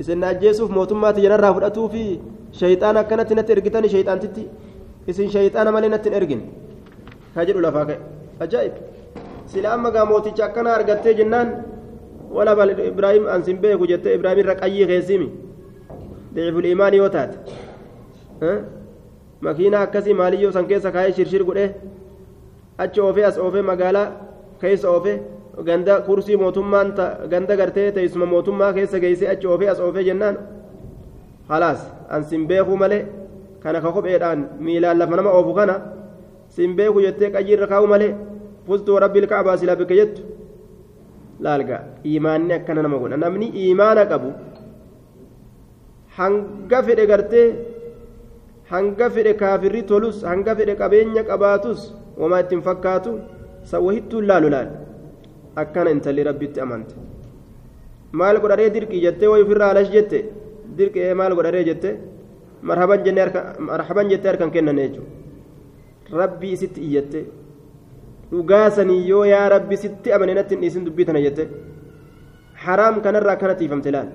إسن 0.01 0.23
أجيسوف 0.23 0.71
موتما 0.71 1.11
تجنرها 1.11 1.51
فرأتو 1.55 1.87
في 1.87 2.19
شيطانا 2.51 3.01
كانت 3.07 3.33
نت 3.33 3.49
إرجتني 3.51 3.87
شيطان 3.89 4.19
تتي. 4.19 4.47
إسن 5.09 5.27
شيطانا 5.29 5.71
ما 5.71 5.79
لنت 5.79 6.07
إرجن. 6.07 6.41
هاجر 7.35 7.55
لفاك. 7.63 7.99
أجائب 8.41 8.73
سلا 9.47 9.73
أما 9.73 9.89
قاموتي 9.89 10.31
كان 10.35 10.67
أرجتي 10.67 11.13
جنان. 11.13 11.63
ولا 12.27 12.53
بل 12.53 12.69
إبراهيم 12.91 13.27
أنسن 13.27 13.55
بيكو 13.63 13.85
جت 13.87 14.07
إبراهيم 14.07 14.39
رقايي 14.51 14.83
غيسيمي 14.85 15.29
ضعف 16.35 16.55
الإيمان 16.59 16.93
يوتات. 16.93 17.31
ها؟ 18.43 18.53
Makiinaa 19.41 19.81
akkasii 19.87 20.13
maaliyyoo 20.19 20.51
san 20.51 20.65
keessa 20.69 20.91
kaayee 20.91 21.13
shirshir 21.17 21.43
godhe? 21.49 21.65
Achi 22.77 22.99
oofee 23.01 23.25
as 23.29 23.37
oofee 23.37 23.61
magaalaa 23.71 24.07
keessa 24.61 24.87
oofee 24.91 25.17
ganda 25.67 26.01
kursii 26.07 26.37
mootummaan 26.43 26.93
ganda 27.31 27.55
gartee 27.61 27.91
teessuma 27.91 28.25
mootummaa 28.25 28.73
keessa 28.73 28.99
geessee 29.03 29.29
achi 29.33 29.47
oofee 29.47 29.69
as 29.73 29.79
oofee 29.79 30.03
jennaan? 30.09 30.35
Halaas 31.49 31.81
an 32.09 32.23
sin 32.23 32.47
beekuu 32.47 32.77
malee 32.77 33.05
kana 33.63 33.81
ka 33.81 33.91
kopheedhaan 33.91 34.39
miilaan 34.59 34.97
lafa 34.99 35.15
nama 35.15 35.29
oofu 35.37 35.53
kana 35.59 35.75
sin 36.55 36.75
beeku 36.75 36.99
jettee 37.05 37.29
qayyiirra 37.35 37.67
kaa'u 37.71 37.87
malee 37.93 38.11
fustuu 38.67 38.99
rabbil 38.99 39.27
ka'abaa 39.31 39.57
silaa 39.57 39.75
bikka 39.79 39.95
jettu? 39.99 40.21
Laalga 41.39 41.77
iimaanni 42.05 42.53
akkana 42.53 42.81
nama 42.81 42.97
godha. 43.01 43.17
Namni 43.17 43.47
iimaana 43.61 44.03
qabu 44.11 44.29
hanga 46.17 46.79
fedhe 46.87 47.05
gartee 47.11 47.45
hanga 48.71 49.09
fedhe 49.15 49.33
kaafirri 49.41 49.83
tolus 49.91 50.23
hanga 50.31 50.55
fedhe 50.59 50.75
qabeenya 50.81 51.23
qabaatus 51.29 51.81
wamaa 52.21 52.41
ittiin 52.45 52.61
fakkaatu 52.67 53.19
sawahittuun 53.71 54.27
laalu 54.31 54.49
laal. 54.55 54.69
Akkana 55.61 55.89
intalli 55.95 56.23
rabbitti 56.29 56.61
amante. 56.65 56.95
Maal 58.11 58.39
godharee 58.41 58.69
dirqii 58.75 59.01
jettee 59.05 59.29
wayi 59.31 59.43
ofirraa 59.45 59.71
alash 59.73 59.91
jette? 59.95 60.19
Dirqee 60.77 61.09
eh, 61.09 61.15
maal 61.15 61.35
godharee 61.35 61.63
jette? 61.69 61.89
Marhaban 62.61 63.03
jennee 63.05 64.09
jettee 64.11 64.29
harkan 64.31 64.51
kennan 64.51 64.77
jechuudha 64.83 65.17
rabbi 66.11 66.51
isitti 66.55 66.81
iyyatte 66.81 67.25
dhugaasanii 68.31 69.07
yoo 69.09 69.25
yaa 69.25 69.49
rabbi 69.49 69.77
sitti 69.77 70.13
amane 70.13 70.33
natti 70.33 70.55
hin 70.55 70.61
dhiisin 70.61 70.85
dubbii 70.85 71.05
tana 71.05 71.21
jette. 71.21 71.47
Haraam 72.65 73.01
kanarraa 73.01 73.33
akkanatti 73.33 73.59
tiifamte 73.63 73.91
laal. 73.91 74.07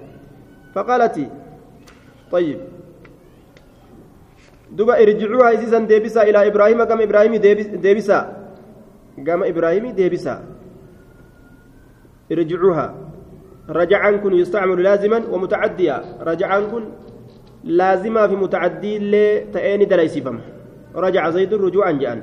Faqaalati 0.75 1.27
xayyib 2.33 2.61
irjicuuha 4.79 5.53
isiisan 5.53 5.87
deebisaa 5.87 6.25
ilaa 6.25 6.45
ibraahima 6.45 6.87
gama 6.87 7.03
ibraahimii 7.03 7.39
deebisaa 7.83 8.25
gama 9.19 9.47
ibraahimii 9.47 9.93
deebisaa 9.93 10.41
irjicuuha 12.31 12.95
rajacaan 13.69 14.21
kun 14.21 14.39
yustacmalu 14.39 14.83
laaziman 14.83 15.23
wamutacaddiya 15.33 16.03
rajacaan 16.21 16.71
kun 16.71 16.85
laazimaa 17.65 18.29
fi 18.29 18.37
mutacadii 18.37 18.95
illee 18.95 19.41
ta'ee 19.53 19.77
ni 19.79 19.87
dalaysiifama 19.87 20.41
rajaca 20.95 21.31
zaydun 21.31 21.61
rujuucan 21.61 21.99
je'an 21.99 22.23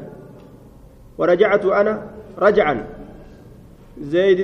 ورجعت 1.20 1.66
أنا 1.66 1.94
رجعا 2.40 2.86
زيد 4.02 4.40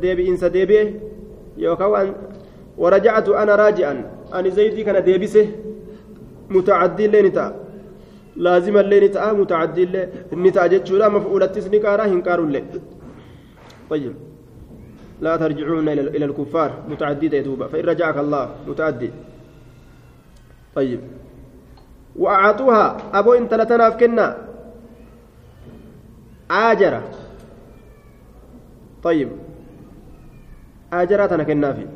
ديبئنس 0.00 0.44
ديبئه 0.44 0.92
يوكو 1.56 1.96
ورجعت 2.78 3.28
أنا 3.28 3.54
راجعا 3.56 4.10
أنا 4.34 4.48
زيدي 4.48 4.84
كان 4.84 5.04
ديبسه 5.04 5.46
متعدي 6.50 7.06
لين 7.06 7.32
تاء 7.32 7.64
لازم 8.36 8.76
اللين 8.76 9.10
تاء 9.10 9.34
متعدي 9.34 9.84
لين 9.84 10.52
تاء 10.52 10.66
جتشورا 10.66 11.08
مفعولة 11.08 11.46
تسنكارا 11.46 12.04
هنكار 12.06 12.40
اللين 12.40 12.66
طيب. 13.90 14.14
لا 15.20 15.36
ترجعون 15.36 15.88
إلى 15.88 16.24
الكفار. 16.24 16.82
متعدي 16.88 17.36
يتوبا 17.36 17.66
فإن 17.66 17.84
رجعك 17.84 18.16
الله. 18.18 18.50
متعدي. 18.68 19.10
طيب. 20.74 21.00
وأعطوها. 22.16 22.96
أبو 23.14 23.32
إن 23.34 23.48
تلتناف 23.48 23.96
كنا. 23.96 24.36
آجرة. 26.50 27.02
طيب. 29.02 29.28
آجرة 30.92 31.34
أنا 31.34 31.42
كنافي 31.44 31.86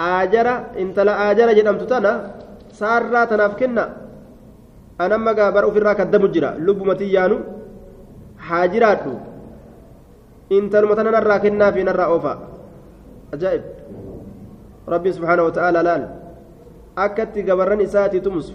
آجرة. 0.00 0.70
إنت 0.78 0.98
لا 1.00 1.30
آجرة 1.30 1.52
جدمت 1.52 1.82
تنا. 1.82 2.33
سارة 2.78 3.24
تناف 3.30 3.52
كنا 3.60 3.84
أنا 5.04 5.16
ما 5.24 5.32
قابر 5.38 5.64
في 5.72 5.78
الراك 5.78 6.00
الدم 6.06 6.24
جرا 6.34 6.50
لب 6.66 6.78
متيانو 6.90 7.38
حاجرات 8.46 9.04
إنت 10.56 10.72
المتنا 10.80 11.10
نرى 11.14 11.36
كنافي 11.44 11.82
نرى 11.88 12.04
أوفا 12.12 12.32
أجائب 13.34 13.62
ربي 14.92 15.10
سبحانه 15.16 15.42
وتعالى 15.48 15.80
لال 15.86 16.02
أكت 17.04 17.34
قبرن 17.48 17.80
إساتي 17.86 18.20
تمسو 18.24 18.54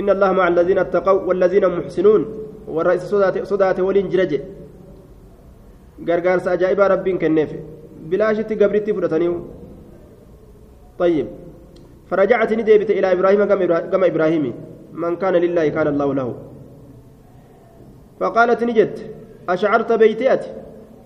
إن 0.00 0.08
الله 0.14 0.30
مع 0.38 0.46
الذين 0.48 0.78
اتقوا 0.84 1.22
والذين 1.28 1.64
محسنون 1.78 2.22
والرئيس 2.74 3.02
صدات 3.12 3.34
صدات 3.50 3.78
ولين 3.86 4.08
جرجه 4.12 4.40
غرغار 6.08 6.38
ساجايبا 6.46 6.84
ربين 6.92 7.16
كنيف 7.22 7.50
بلاشتي 8.10 8.54
قبرتي 8.60 8.90
فرتنيو 8.96 9.34
طيب 11.02 11.26
فرجعت 12.12 12.52
نديبت 12.52 12.90
إلى 12.92 13.12
إبراهيم 13.12 13.44
كما 13.88 14.06
إبراهيم. 14.12 14.44
من 14.92 15.16
كان 15.16 15.32
لله 15.32 15.68
كان 15.68 15.88
الله 15.88 16.14
له. 16.14 16.28
فقالت 18.20 18.60
نجت 18.64 18.96
أشعرت 19.48 19.92
بيتيت 19.92 20.44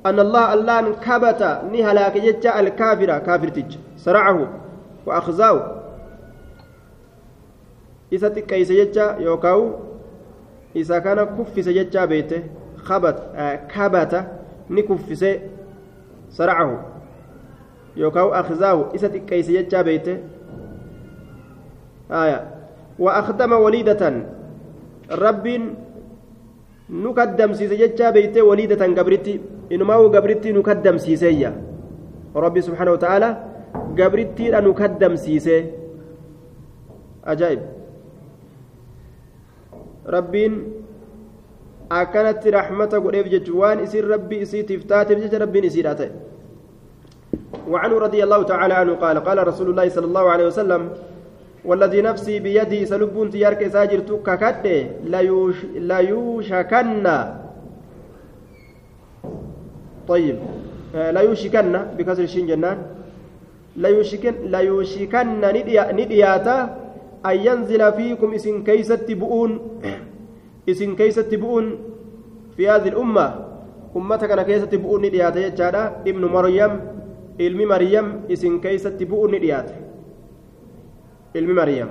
أن 0.06 0.18
الله 0.20 0.54
ألآن 0.54 0.86
كبت 1.06 1.42
نهلاك 1.72 2.18
جتة 2.18 2.60
الكافرة 2.60 3.18
كافرتج 3.18 3.70
سرعه 3.96 4.38
وأخزاه. 5.06 5.76
isa 8.10 8.30
xiqqeeyse 8.30 8.74
jecha 8.74 9.16
yookaan 9.18 9.74
isa 10.74 11.00
kana 11.00 11.26
kuffise 11.26 11.74
jecha 11.74 12.06
beete 12.06 12.38
kabata 13.74 14.20
ni 14.70 14.82
kuffise 14.82 15.30
saracahu 16.30 16.76
yookaan 17.96 18.30
akhzaahu 18.40 18.94
isa 18.94 19.08
xiqqeeyse 19.08 19.52
jecha 19.58 19.82
beete 19.82 20.14
wa 22.08 23.10
akhdama 23.20 23.58
waliidatan 23.58 24.24
rabbiin 25.10 25.74
nu 26.88 27.10
kaddamsiise 27.14 27.76
jecha 27.76 28.12
beeyte 28.12 28.42
waliidatan 28.42 28.94
gabritti 28.94 29.40
inumaa 29.70 30.08
gabritti 30.08 30.52
nu 30.52 30.62
kaddamsiiseeyya 30.62 31.52
rabbi 32.34 32.62
subhaanahu 32.62 32.96
wa 32.96 33.02
ta'ala 33.02 33.28
gabrittiidha 33.94 34.60
nu 34.60 34.74
kaddamsiise 34.74 35.56
ajaa'ib 37.26 37.60
rabbiin 40.06 40.54
akkanatti 41.90 42.50
raxmata 42.50 43.00
godheef 43.00 43.26
jechuun 43.34 43.58
waan 43.60 43.82
isin 43.84 44.06
rabbii 44.08 44.40
isiitiif 44.46 44.86
taateef 44.86 45.18
jecha 45.26 45.38
rabbiin 45.44 45.64
isiidha 45.72 45.94
ta'e 45.94 46.10
وعنه 47.66 47.98
رضي 47.98 48.22
الله 48.24 48.42
تعالى 48.42 48.74
عنه 48.74 48.94
قال 48.94 49.18
قال 49.26 49.38
رسول 49.48 49.70
الله 49.70 49.88
صلى 49.88 50.06
الله 50.06 50.24
عليه 50.30 50.46
وسلم 50.46 50.82
والذي 51.66 52.00
نفسي 52.02 52.38
بيده 52.40 52.84
سلبون 52.84 53.30
تيارك 53.30 53.68
ساجر 53.68 53.98
تككد 53.98 54.64
ليوش 55.04 55.56
ليوشكن. 55.74 57.06
طيب. 60.08 60.36
لا 60.94 61.20
يوشكن 61.20 61.72
بكسر 61.98 62.22
الشين 62.22 62.46
جنان. 62.46 62.78
لا 63.76 63.88
يوشكن 63.88 64.34
لا 64.46 64.58
يوشكن 64.58 65.26
ندياتا 65.98 66.58
أن 67.26 67.36
ينزل 67.46 67.92
فيكم 67.92 68.34
إسن 68.34 68.62
كيست 68.62 69.10
بؤون. 69.12 69.50
إسن 70.70 70.96
كيست 70.96 71.34
بؤون 71.34 71.66
في 72.56 72.68
هذه 72.70 72.88
الأمة. 72.88 73.26
أمتك 73.96 74.30
أنا 74.30 74.42
كيست 74.42 74.74
بؤون 74.74 75.02
نديات 75.06 75.36
يجادا. 75.36 75.82
ابن 76.06 76.24
مريم 76.24 76.72
علم 77.40 77.60
مريم 81.44 81.44
إسن 81.44 81.44
كيست 81.44 81.44
بؤون 81.44 81.44
نديات 81.44 81.44
علم 81.44 81.54
مريم 81.54 81.88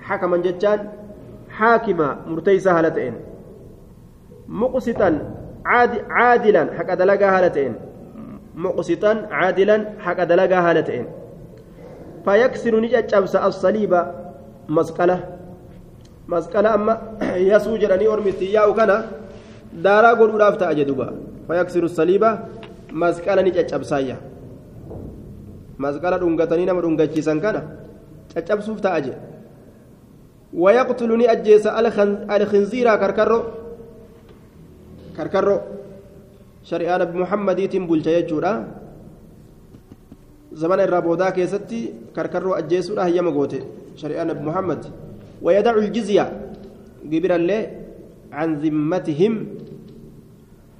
حكما 0.00 0.36
جتان 0.36 0.88
حاكمة 1.50 2.16
مرتيسة 2.26 2.78
هالتين 2.78 3.14
مقسطا 4.48 5.34
عاد 5.64 5.90
عادلا 6.10 6.78
حق 6.78 6.94
دلقا 6.94 7.38
هالتين 7.38 7.74
مقسطا 8.54 9.26
عادلا 9.30 9.84
حق 9.98 10.24
دلقا 10.24 10.70
هالتين 10.70 11.06
فيكسر 12.24 12.80
نجتشبس 12.80 13.36
الصليب 13.36 14.04
مسقلة 14.68 15.20
مسقلة 16.28 16.74
أما 16.74 17.00
يسوع 17.36 17.76
جراني 17.76 18.06
أرمتي 18.08 18.52
يا 18.52 18.64
وكنا 18.64 19.06
دارا 19.72 20.14
قول 20.14 20.40
رافتا 20.40 20.70
أجدوبا 20.70 21.14
فيكسر 21.48 21.82
الصليب 21.84 22.38
مسقلة 22.92 23.42
نجتشبسايا 23.42 24.16
مسقلة 25.78 26.16
دونغتني 26.16 26.64
نما 26.64 26.80
دونغتشيسان 26.80 27.40
كنا 28.34 28.44
تشبسوف 28.44 28.80
تأجي. 28.80 29.12
ويقتلني 30.54 31.32
أجيس 31.32 31.66
الخنزير 31.66 32.96
كركرو. 32.96 33.42
كركرو. 35.16 35.60
شريعة 36.64 36.96
نبي 36.98 37.18
محمد 37.18 37.58
يتم 37.58 37.86
بلجا 37.86 38.18
يجورا. 38.18 38.52
زمان 40.52 40.80
الرابودا 40.80 41.30
كيستي 41.30 41.94
كركرو 42.16 42.54
أجيسورا 42.54 43.06
هي 43.06 43.22
مغوتي. 43.22 43.60
شريعة 43.96 44.24
نبي 44.24 44.42
محمد. 44.42 44.86
ويدع 45.42 45.74
الجزية. 45.74 46.26
قبر 47.12 47.34
الله 47.34 47.62
عن 48.32 48.48
ذمتهم. 48.58 49.46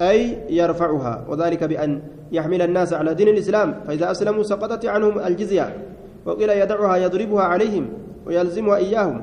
أي 0.03 0.39
يرفعها. 0.51 1.25
وذلك 1.29 1.65
بأن 1.65 2.03
يحمل 2.33 2.63
الناس 2.63 2.93
على 2.93 3.15
دين 3.15 3.29
الإسلام. 3.29 3.87
فإذا 3.87 4.11
أسلموا 4.11 4.43
سقطت 4.43 4.87
عنهم 4.87 5.19
الجزية. 5.19 5.94
وقيل 6.27 6.51
يدعها 6.51 6.97
يضربها 6.97 7.43
عليهم 7.43 7.89
ويلزمها 8.27 8.77
إياهم. 8.77 9.23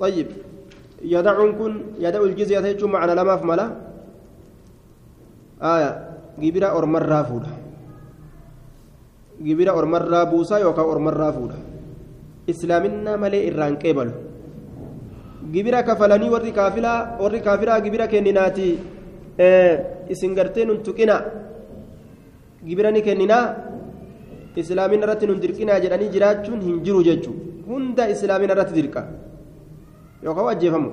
طيب 0.00 0.26
يدعون 1.02 1.82
يدع 1.98 2.20
الجزية 2.22 2.60
تجمع 2.60 2.98
على 2.98 3.14
لما 3.14 3.36
في 3.36 3.46
ملا؟ 3.46 3.66
آية 5.62 5.90
جبرة 6.38 6.66
أو 6.66 6.86
مرة 6.86 7.22
فولة 7.22 7.52
جبرة 9.40 9.70
أو 9.70 9.86
مرة 9.86 10.24
بوسا 10.24 10.58
يوكا 10.58 10.82
أو 10.82 10.98
مرة 10.98 11.30
فولة 11.30 11.58
إسلامنا 12.50 13.16
ملي 13.16 13.48
إران 13.48 13.76
كيبل 13.76 14.10
جبرة 15.52 15.80
كفلاني 15.80 16.28
ورد 16.30 16.48
كافلة 16.48 17.22
ورد 17.22 17.36
كافلة 17.36 17.78
جبرة 17.78 18.06
كنيناتي 18.06 18.78
إيه 19.40 19.72
إسنغرتين 20.12 20.82
تكينا 20.82 21.16
جبرة 22.68 22.90
كنينا 23.06 23.40
islaamina 24.62 25.04
irratti 25.06 25.26
nun 25.30 25.40
dirqinaa 25.44 25.80
jedhanii 25.84 26.10
jiraachuun 26.14 26.60
hin 26.68 26.76
jiru 26.86 27.02
jechuudha 27.08 27.66
hunda 27.68 28.08
islaamina 28.14 28.52
irratti 28.56 28.74
dirqa 28.78 29.02
yookaan 30.24 30.48
ajjeefamu 30.54 30.90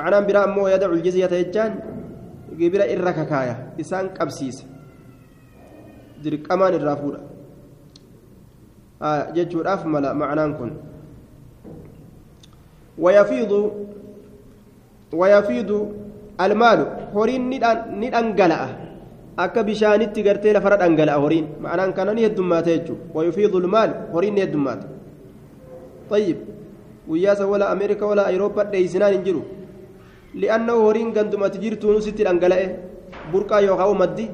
macnaan 0.00 0.26
biraa 0.30 0.44
ammoo 0.48 0.68
yada 0.74 0.90
uljizyata 0.94 1.36
jechaan 1.42 1.72
gibira 2.58 2.88
irra 2.96 3.12
kakaaya 3.20 3.54
isaan 3.84 4.10
qabsiisa 4.18 4.64
dirqamaan 6.24 6.74
irraa 6.80 6.96
fuudha 7.02 7.20
jechuudhaaf 9.38 9.82
mala 9.94 10.14
macnaan 10.24 10.52
kun 10.60 10.72
ويفيض 12.98 13.52
ويفيض 15.12 15.70
المال 16.40 16.80
هورين 17.14 17.42
ندنغلأ 18.00 18.85
akka 19.44 19.64
bishaanitti 19.68 20.26
gartee 20.26 20.52
lafarra 20.56 20.80
dhangala'a 20.82 21.22
horiin 21.24 21.46
ma'anaan 21.64 21.92
kana 21.96 22.14
ni 22.14 22.22
heddummaata 22.26 22.70
jechuudha 22.76 23.16
wayufiidu 23.16 23.60
lmaal 23.66 23.90
horiin 24.14 24.34
ni 24.34 24.44
heddummaata 24.46 24.86
طيب 26.10 26.38
guyyaa 27.08 27.36
san 27.38 27.48
wala 27.50 27.70
ameerika 27.74 28.06
wala 28.06 28.26
ayirooppaa 28.30 28.66
dheeysinaan 28.72 29.12
hin 29.14 29.22
jiru 29.26 29.42
li'annahu 30.40 30.80
horiin 30.86 31.10
gandumatti 31.16 31.58
jirtu 31.64 31.92
nusitti 31.94 32.26
dhangala'e 32.26 32.66
burqaa 33.32 33.60
yookaan 33.66 33.98
maddi 34.02 34.26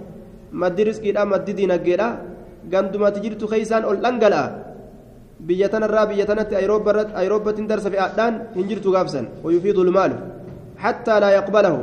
maddi 0.63 0.85
riskiidha 0.89 1.25
maddi 1.33 1.57
diinaggeedha 1.59 2.09
gandumatti 2.73 3.25
jirtu 3.25 3.49
keeysaan 3.53 3.85
ol 3.91 3.99
dhangala'a 4.05 4.47
biyya 5.49 5.69
tanarraa 5.73 6.07
biyya 6.11 6.27
tanatti 6.31 6.55
ayirooppaatiin 7.21 7.69
darsa 7.73 7.93
fe'aadhaan 7.95 8.35
hin 8.57 8.69
jirtu 8.71 8.95
gaafsan 8.97 9.27
wayufiidu 9.45 9.85
lmaalu 9.89 10.17
hattaa 10.85 11.21
laa 11.25 11.77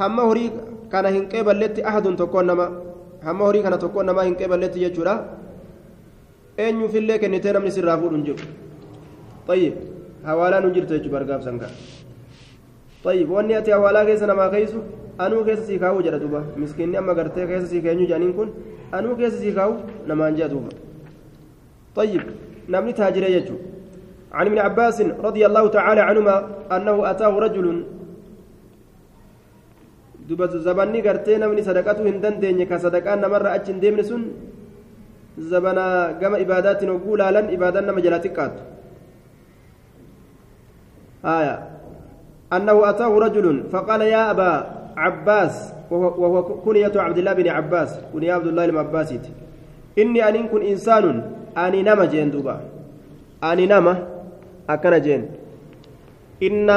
hamma 0.00 0.22
horii 0.30 0.50
hin 1.16 1.28
qeeballetti 1.32 1.84
ahadun 1.90 2.16
tokkoon 2.16 2.46
nama 2.46 2.66
hamma 3.26 3.44
horii 3.44 3.62
kana 3.62 3.78
tokkoon 3.84 4.06
namaa 4.06 4.24
hin 4.28 4.36
qeeballetti 4.40 4.82
jechuudha 4.84 5.14
eenyuufillee 6.64 7.18
kennitee 7.24 7.52
namni 7.56 7.70
sirraa 7.76 7.98
fuudhu 8.02 8.16
hin 8.16 8.26
jiru 8.30 8.38
طيب 9.48 9.74
nu 10.62 10.70
jirtu 10.74 10.92
jechuudha 10.94 11.18
bargaaf 11.18 11.42
sangaa 11.44 11.70
طيب 13.04 13.28
keessa 14.08 14.26
namaa 14.26 14.50
keeysu 14.50 14.82
anuu 15.18 15.44
keessa 15.44 15.64
sii 15.64 15.78
kaa'uu 15.78 16.02
jedha 16.02 16.18
duuba 16.18 16.44
miskiinni 16.56 16.96
amma 16.96 17.14
gartee 17.14 17.46
keessa 17.46 17.68
sii 17.72 17.82
keenyu 17.86 18.06
jedhaniin 18.06 18.34
kun 18.34 18.52
anuu 18.92 19.16
keessa 19.16 19.38
sii 19.38 19.52
kaa'u 19.52 19.74
namaan 20.06 20.36
jedha 20.36 20.48
duuba 20.54 20.70
طيب 21.96 22.22
namni 22.68 22.92
taajiree 22.92 23.32
jechuudha 23.38 23.70
عن 24.32 24.46
ابن 24.46 24.58
عباس 24.58 25.00
رضي 25.00 25.46
الله 25.46 25.68
تعالى 25.68 26.00
عنهما 26.00 26.36
أنه 26.72 27.10
أتاه 27.10 27.38
رجل 27.38 27.66
duba 30.30 30.46
zabanni 30.46 31.02
gartee 31.02 31.38
namni 31.42 31.66
sadaqatu 31.66 32.06
hin 32.06 32.22
dandeenye 32.22 32.66
ka 32.70 32.78
sadaqaan 32.78 33.20
namarra 33.26 33.58
achi 33.58 33.72
hin 33.72 33.80
deemne 33.82 34.04
sun 34.06 34.22
zabana 35.52 35.86
gama 36.20 36.38
ibaadaatiin 36.38 36.90
hogguu 36.94 37.16
laalan 37.22 37.50
ibaadaan 37.56 37.90
nama 37.90 38.00
jalaa 38.06 38.22
xiqqaatu 38.26 38.70
آية 41.24 41.68
أنه 42.52 42.90
أتاه 42.90 43.18
رجل 43.18 43.64
فقال 43.72 44.00
يا 44.00 44.30
أبا 44.30 44.52
عباس 44.96 45.72
وهو 45.90 46.42
كنية 46.64 46.92
عبد 46.96 47.18
الله 47.18 47.32
بن 47.32 47.48
عباس 47.48 47.90
كنية 48.12 48.32
عبد 48.32 48.46
الله 48.46 48.66
بن 48.66 48.78
عباس 48.78 49.14
إني 49.98 50.28
أن 50.28 50.48
كن 50.48 50.62
إنسان 50.62 51.22
أني 51.58 51.82
نما 51.82 52.04
جين 52.04 52.30
دوبا 52.30 52.60
أني 53.44 53.66
نما 53.66 53.94
أكن 54.70 55.00
جين 55.00 55.22
إن 56.42 56.70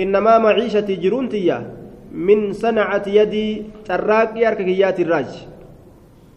إنما 0.00 0.38
معيشتي 0.38 0.96
من 2.12 2.52
صنعة 2.52 3.08
يدي 3.08 3.62
تراقي 3.84 4.48
أرككيات 4.48 5.00
الراج. 5.00 5.30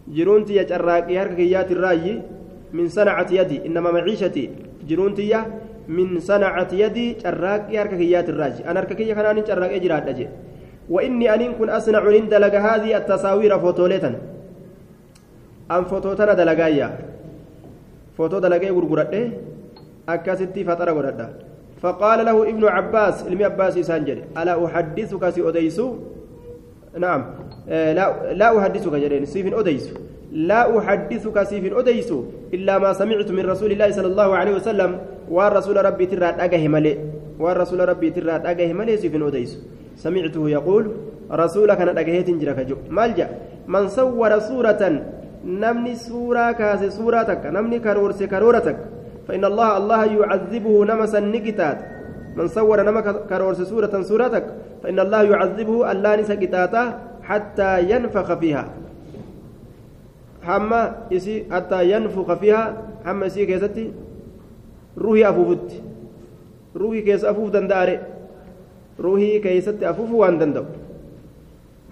جرونتيا 0.08 0.62
تراقي 0.62 1.22
أرككيات 1.22 1.72
الراج 1.72 2.22
من 2.72 2.88
صنعة 2.88 3.26
يدي. 3.30 3.66
إنما 3.66 3.90
معيشتي 3.92 4.50
جرونتيا 4.88 5.40
من 5.88 6.20
صنعة 6.20 6.68
يدي 6.72 7.14
تراقي 7.14 7.80
أرككيات 7.80 8.28
الراج. 8.28 8.62
أنا 8.64 8.80
أرككية 8.80 9.14
كان 9.14 9.44
تراقي 9.44 9.78
جراد 9.78 10.08
أجي. 10.08 10.28
وإني 10.90 11.34
أن 11.34 11.52
كن 11.52 11.68
أصنع 11.68 12.00
عند 12.00 12.34
لك 12.34 12.54
هذه 12.54 12.96
التصاوير 12.96 13.58
فوتوليتا 13.58 14.10
أم 15.70 15.84
فوتوتنا 15.84 16.34
دلقايا. 16.34 16.88
فوتو 18.16 18.38
دلقايا 18.38 18.72
غرغرده 18.72 19.30
أكاستي 20.08 20.64
فترة 20.64 20.92
غرده 20.92 21.28
فقال 21.86 22.18
له 22.26 22.48
ابن 22.50 22.64
عباس 22.64 23.24
علم 23.30 23.40
عباس 23.44 23.78
سانجري 23.78 24.22
ألا 24.38 24.54
أحدثك 24.66 25.22
سي 25.34 25.40
أديسو 25.48 25.86
نعم 26.98 27.20
آه 27.68 27.92
لا 27.98 28.04
لا 28.40 28.48
أحدثك 28.58 28.94
جرين 29.02 29.24
سيف 29.24 29.46
أديسو 29.54 29.94
لا 30.50 30.78
أحدثك 30.78 31.36
سيف 31.42 31.64
أديسو 31.78 32.18
إلا 32.54 32.74
ما 32.82 32.90
سمعت 32.92 33.30
من 33.30 33.44
رسول 33.52 33.70
الله 33.72 33.90
صلى 33.98 34.08
الله 34.12 34.28
عليه 34.40 34.54
وسلم 34.58 34.90
والرسول 35.30 35.76
ربي 35.88 36.06
ترى 36.10 36.26
أجه 36.26 36.62
ملئ 36.74 36.96
والرسول 37.38 37.80
ربي 37.88 38.10
ترى 38.10 38.34
أجه 38.50 38.68
ملئ 38.72 38.96
سيف 39.02 39.14
أديسو 39.28 39.58
سمعته 40.04 40.42
يقول 40.56 40.84
رسولك 41.42 41.80
أنا 41.80 42.00
أجهت 42.00 42.28
جرك 42.30 42.58
جو. 42.68 42.76
مالجا 42.90 43.26
من 43.74 43.84
صور 43.88 44.32
صورة 44.38 44.82
نمني 45.62 45.94
صورة 45.94 46.52
كاس 46.58 46.82
صورتك 46.98 47.42
نمني 47.54 47.78
كرورس 47.78 48.22
كرورتك 48.22 48.95
فإن 49.28 49.44
الله 49.44 49.76
الله 49.76 50.04
يعذبه 50.04 50.84
نمسا 50.84 51.20
نكتات 51.20 51.78
من 52.36 52.48
صور 52.48 52.82
نما 52.82 53.00
كرورس 53.00 53.60
سورة 53.62 54.02
سورتك 54.02 54.44
فإن 54.82 55.00
الله 55.00 55.22
يعذبه 55.22 55.92
الله 55.92 56.16
نسكتاته 56.16 56.92
حتى 57.22 57.90
ينفخ 57.90 58.34
فيها. 58.34 58.68
حما 60.42 60.96
يسي 61.10 61.44
حتى 61.50 61.90
ينفخ 61.90 62.34
فيها 62.34 62.82
حما 63.04 63.26
يسي 63.26 63.46
كيستي؟ 63.46 63.92
روحي 64.98 65.28
أفوفت. 65.28 65.82
روحي 66.76 67.00
كيس 67.02 67.24
أفوف 67.24 67.50
دنداري. 67.50 67.98
روحي 69.00 69.38
كيست 69.38 69.82
أفوف 69.82 70.10
وان 70.12 70.64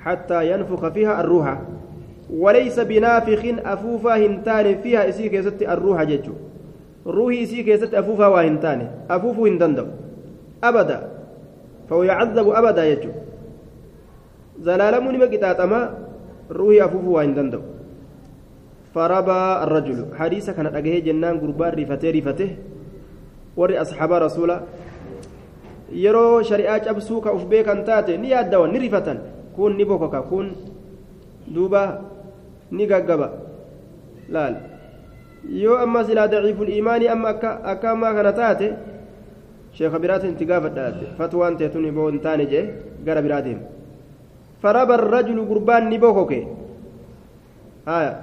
حتى 0.00 0.52
ينفخ 0.52 0.88
فيها 0.88 1.20
الروح. 1.20 1.58
وليس 2.30 2.80
بنافخ 2.80 3.42
أفوفا 3.64 4.16
هنتان 4.16 4.82
فيها 4.82 5.04
يسي 5.04 5.28
كيستي 5.28 5.72
الروح 5.72 6.02
ججو 6.02 6.32
روحي 7.06 7.42
إسي 7.42 7.62
كيست 7.62 7.94
أفوفا 7.94 8.26
وهنتاني 8.26 9.10
أفوفو 9.10 9.46
هندندو 9.46 9.86
أبدا. 10.64 10.98
فهو 11.88 12.02
يعذب 12.02 12.48
أبدا 12.48 12.84
يجو. 12.84 13.12
زلالمون 14.64 15.14
مكتاتما 15.18 15.80
روحي 16.50 16.84
أفوفو 16.84 17.10
وهندندو 17.16 17.60
فربى 18.94 19.40
الرجل. 19.64 19.98
حديثة 20.16 20.52
كانت 20.52 20.74
أجهي 20.74 21.00
جنان 21.00 21.40
قربان 21.42 21.72
رفته 21.78 22.10
رفته 22.10 22.50
وري 23.56 23.74
أصحاب 23.80 24.12
رسولا 24.12 24.56
ka 27.22 27.30
uf 27.30 27.44
beekan 27.46 27.86
taate 27.86 28.18
ni 28.18 28.34
yaaddawan 28.34 28.72
ni 28.72 28.78
rifatan 28.82 29.18
kun 29.54 29.78
ni 29.78 29.84
bokoka 29.86 30.26
kun 30.26 30.50
duuba 31.46 32.02
ni 32.74 32.82
gaggaba 32.86 33.30
laal 34.26 34.73
yoo 35.48 35.78
amma 35.78 36.04
silaa 36.04 36.28
daciiful 36.28 36.68
iimaanii 36.68 37.08
amma 37.08 37.28
akka 37.72 37.90
ammaa 37.90 38.14
kana 38.14 38.32
taate 38.32 38.68
sheeka 39.72 39.98
biraatiin 39.98 40.32
itti 40.32 40.44
gaafadhaate 40.46 41.06
fatwaan 41.18 41.56
teetun 41.56 41.90
boo 41.94 42.10
hin 42.10 42.20
taane 42.20 42.46
jee 42.52 42.64
gara 43.04 43.22
biraa 43.22 43.42
deema 43.42 43.62
faraba 44.62 44.96
rajulu 44.96 45.46
gurbaan 45.50 45.88
ni 45.90 45.98
bokoke 45.98 46.40
haya 47.86 48.14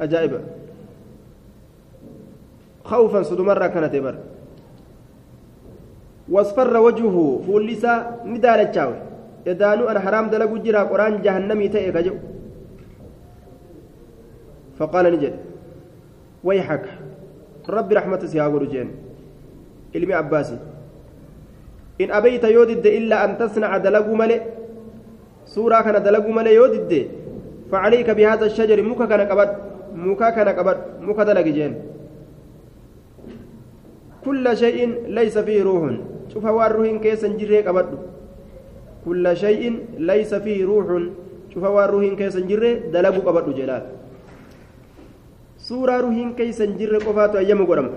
ajaa'iba 0.00 0.40
خوفا 2.84 3.22
صدمرة 3.22 3.66
كانت 3.66 3.94
بر 3.96 4.14
واصفر 6.28 6.76
وجهه 6.76 7.16
فولسا 7.46 7.94
ندال 8.26 8.60
الشاوي 8.68 8.96
يدانو 9.46 9.88
أنا 9.90 10.00
حرام 10.00 10.26
دلقو 10.30 10.56
جرا 10.66 10.82
قرآن 10.90 11.22
جهنمي 11.22 11.68
تأيك 11.68 11.96
جو 11.96 12.14
فقال 14.82 15.04
نجد 15.14 15.34
ويحك 16.44 16.84
رب 17.70 17.92
رحمة 17.92 18.26
سياغور 18.26 18.64
جين 18.64 18.88
علمي 19.94 20.14
عباسي 20.14 20.58
إن 22.02 22.10
أبيت 22.10 22.44
يودد 22.44 22.86
إلا 22.86 23.16
أن 23.24 23.38
تصنع 23.38 23.70
دلقو 23.78 24.14
ملئ 24.14 24.42
سورة 25.46 25.80
كان 25.86 26.02
دلقو 26.02 26.30
ملئ 26.34 26.54
يودد 26.54 26.92
فعليك 27.70 28.10
بهذا 28.10 28.44
الشجر 28.46 28.82
مكا 28.82 29.06
كان 29.06 29.22
قبد 29.30 29.50
مكا 29.94 30.30
كان 30.30 30.48
قبد 30.48 30.78
مكا 31.00 31.40
جين. 31.40 31.74
كل 34.24 34.56
شيء 34.56 34.78
ليس 35.06 35.38
فيه 35.38 35.62
روح 35.62 35.82
شوف 36.32 36.46
هو 36.46 36.58
الروح 36.66 36.88
كيس 37.02 37.22
جري 37.24 37.62
قبد 37.62 37.86
كل 39.06 39.36
شيء 39.36 39.62
ليس 39.98 40.34
فيه 40.34 40.66
روح 40.66 40.86
شوف 41.54 41.64
هو 41.64 41.84
الروح 41.84 42.04
كيس 42.18 42.36
جري 42.36 42.90
دلقو 42.94 43.20
قبد 43.30 43.54
جلال. 43.54 44.01
Suuraa 45.68 46.00
ruhiin 46.06 46.34
keessa 46.38 46.64
hin 46.64 46.78
jirre 46.78 47.00
qofaatu 47.06 47.38
ayyamu 47.42 47.66
godhama 47.66 47.90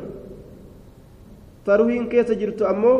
ta 1.65 1.77
ruhiin 1.81 2.09
keessa 2.09 2.35
jirtu 2.41 2.67
ammoo 2.71 2.97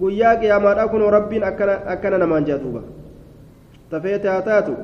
guyyaa 0.00 0.36
qiyaamaadhaa 0.42 0.88
kunoo 0.92 1.10
rabbiin 1.16 1.44
akkana 1.44 2.18
namaan 2.18 2.46
jaa 2.50 2.58
duuba 2.62 2.82
ta 3.90 4.00
feete 4.00 4.28
haa 4.28 4.42
taatu 4.50 4.76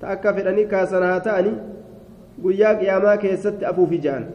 ta 0.00 0.14
akka 0.14 0.34
fedhanii 0.38 0.66
kaasan 0.74 1.02
haa 1.08 1.20
ta'ani 1.26 1.52
guyyaa 2.46 2.74
qiyaamaa 2.84 3.16
keessatti 3.26 3.64
afuufi 3.72 3.98
ja'an 4.06 4.30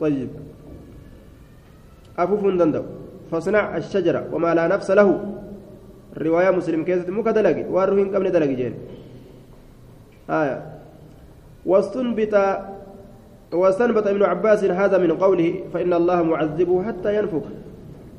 طيب 0.00 0.30
أفوف 2.18 2.42
دندو 2.46 2.82
فاصنع 3.30 3.76
الشجرة 3.76 4.30
وما 4.32 4.54
لا 4.54 4.66
نفس 4.70 4.90
له 4.90 5.10
keessatti 6.86 7.10
muka 7.10 7.34
dalagi 7.34 7.66
waan 7.66 7.88
ruhi 7.90 8.02
hin 8.06 8.12
qabne 8.14 8.30
dalagi 8.30 8.56
jeen 8.56 8.74
آية 10.30 10.77
واستنبط 11.66 12.34
واستنبط 13.52 14.06
ابن 14.06 14.22
عباس 14.22 14.64
هذا 14.64 14.98
من 14.98 15.12
قوله 15.12 15.64
فإن 15.74 15.92
الله 15.92 16.22
معذبه 16.22 16.82
حتى 16.82 17.16
ينفخ. 17.18 17.42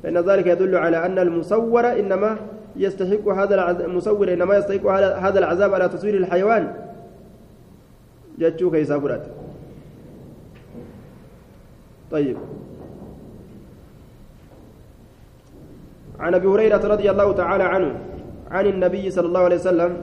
فإن 0.03 0.17
ذلك 0.17 0.47
يدل 0.47 0.75
على 0.75 1.05
أن 1.05 1.19
المصور 1.19 1.99
إنما 1.99 2.37
يستحق 2.75 3.27
هذا 3.27 3.85
المصور 3.85 4.33
إنما 4.33 4.57
يستحق 4.57 4.85
هذا 5.19 5.39
العذاب 5.39 5.73
على 5.73 5.89
تصوير 5.89 6.17
الحيوان. 6.17 6.73
جتشو 8.39 8.71
كيسا 8.71 8.99
فرات 8.99 9.25
طيب. 12.11 12.37
عن 16.19 16.33
أبي 16.35 16.47
هريرة 16.47 16.87
رضي 16.87 17.11
الله 17.11 17.33
تعالى 17.33 17.63
عنه 17.63 17.95
عن 18.51 18.65
النبي 18.65 19.11
صلى 19.11 19.27
الله 19.27 19.39
عليه 19.39 19.55
وسلم 19.55 20.01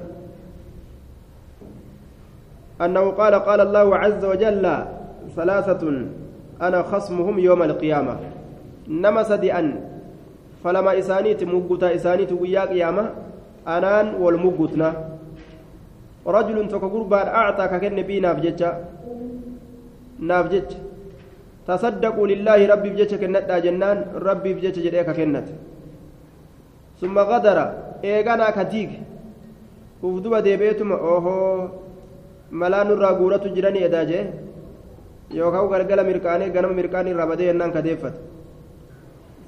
أنه 2.81 3.11
قال 3.11 3.35
قال 3.35 3.61
الله 3.61 3.97
عز 3.97 4.25
وجل 4.25 4.65
ثلاثة 5.37 5.83
أنا 6.63 6.83
خصمهم 6.83 7.39
يوم 7.39 7.63
القيامة. 7.63 8.17
نما 8.89 9.23
سدئا 9.23 9.63
فلما 10.65 10.99
إسانيت 10.99 11.45
مغوتا 11.45 11.95
إسانيت 11.95 12.33
ويا 12.33 12.65
قيامة 12.65 13.11
أنان 13.69 14.15
والمغوتنا 14.15 14.89
رجل 16.27 16.69
تكغربان 16.69 17.27
اعطى 17.29 17.65
ككن 17.69 18.03
بي 18.03 18.21
ناف 18.21 18.41
جچا 18.41 18.71
ناف 20.21 20.47
جچ 20.53 20.71
تصدقوا 21.67 22.27
لله 22.27 22.67
ربي 22.67 22.91
بجچ 22.91 23.15
كندا 23.15 23.59
جنان 23.59 23.99
ربي 24.15 24.55
بجچ 24.55 24.77
جدي 24.79 25.03
ككنت 25.03 25.47
ثم 27.01 27.19
غدر. 27.19 27.59
diige 28.71 29.01
uf 30.03 30.21
duba 30.23 30.43
deebeetuma 30.43 30.95
ohoo 30.95 31.71
malaa 32.51 32.85
nurraa 32.85 33.15
guuratu 33.19 33.49
jiranii 33.55 33.85
edaa 33.89 34.05
jee 34.05 34.23
yookaan 35.39 35.69
galgala 35.71 36.05
mirqaanee 36.05 36.51
ganama 36.51 36.75
mirqaan 36.75 37.07
irraa 37.13 37.27
badee 37.27 37.47
yennaan 37.51 37.73
ka 37.73 37.83
deeffate 37.83 38.19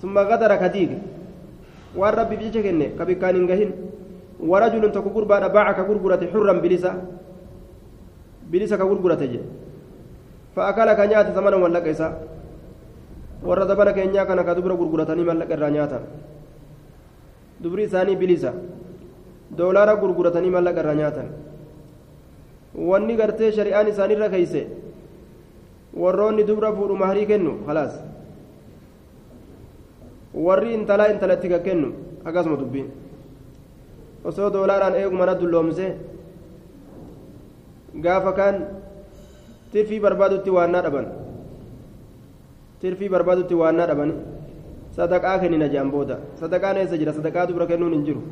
summa 0.00 0.24
gadara 0.24 0.58
ka 0.58 0.68
diige 0.68 0.98
waan 1.94 2.14
rabbiif 2.14 2.40
jecha 2.40 2.62
kenne 2.62 2.96
ka 2.98 3.04
bikkaan 3.04 3.36
hin 3.36 3.46
gahin 3.46 3.70
warajulun 4.40 4.92
tokko 4.92 5.10
gurbaadha 5.10 5.48
baaca 5.48 5.74
ka 5.78 5.84
gurgurate 5.84 6.26
xurran 6.32 6.60
bilisa 6.60 6.94
bilisa 8.50 8.76
ka 8.78 8.84
gurgurate 8.84 9.26
je 9.32 9.40
fa'akala 10.54 10.94
ka 10.96 11.06
nyaate 11.06 11.34
samana 11.34 11.58
mallaqa 11.58 11.90
isaa 11.90 12.12
warra 13.42 13.66
zabana 13.66 13.92
keenyaa 13.92 14.26
kana 14.26 14.42
ka 14.44 14.54
dubra 14.54 14.74
gurguratanii 14.74 15.24
mallaqa 15.30 15.54
irraa 15.54 15.70
nyaatan 15.70 16.02
dubri 17.62 17.84
isaanii 17.86 18.16
bilisa 18.16 18.52
doolaara 19.58 19.94
gurguratanii 19.96 20.50
mallaqa 20.50 20.80
irraa 20.82 20.94
nyaatan 21.00 21.28
wanni 22.90 23.16
gartee 23.16 23.50
shari'aan 23.52 23.88
isaanirra 23.92 24.28
keeyse 24.34 24.62
warroonni 26.02 26.44
dubra 26.48 26.72
fuudhu 26.76 26.94
maharii 27.02 27.26
kennu 27.26 27.52
khalaas 27.66 27.94
warri 30.34 30.74
intalaa 30.78 31.10
intalatti 31.14 31.48
ka 31.48 31.58
kennu 31.66 31.88
akkasuma 32.24 32.56
dubbiin 32.62 32.88
osoo 34.24 34.50
doolaaraan 34.52 34.94
eegumana 35.00 35.34
dulloomse 35.40 35.86
gaafa 38.04 38.32
kaan 38.38 38.56
tirfii 39.72 40.00
barbaadutti 40.00 40.50
waannaa 40.50 40.82
dhaban 40.86 41.06
tirfii 42.80 43.08
barbaadutti 43.14 43.54
waannaa 43.54 43.86
dhabani 43.90 44.14
sadaqaa 44.96 45.38
kennina 45.42 45.66
jedhan 45.72 45.90
booda 45.90 46.16
sadaqaan 46.40 46.76
eessa 46.82 46.96
jira 47.00 47.12
sadaqaa 47.18 47.46
dubra 47.50 47.66
kennuun 47.66 47.92
hin 47.96 48.04
jiru 48.06 48.22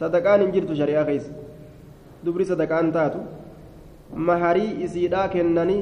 sadaqaan 0.00 0.40
hin 0.44 0.52
jirtu 0.56 0.74
shari'aa 0.80 1.04
keessa 1.10 1.32
dubri 2.24 2.44
sadaqaan 2.50 2.92
taatu 2.96 3.18
maharii 4.28 4.70
isiidhaa 4.84 5.28
kennanii 5.34 5.80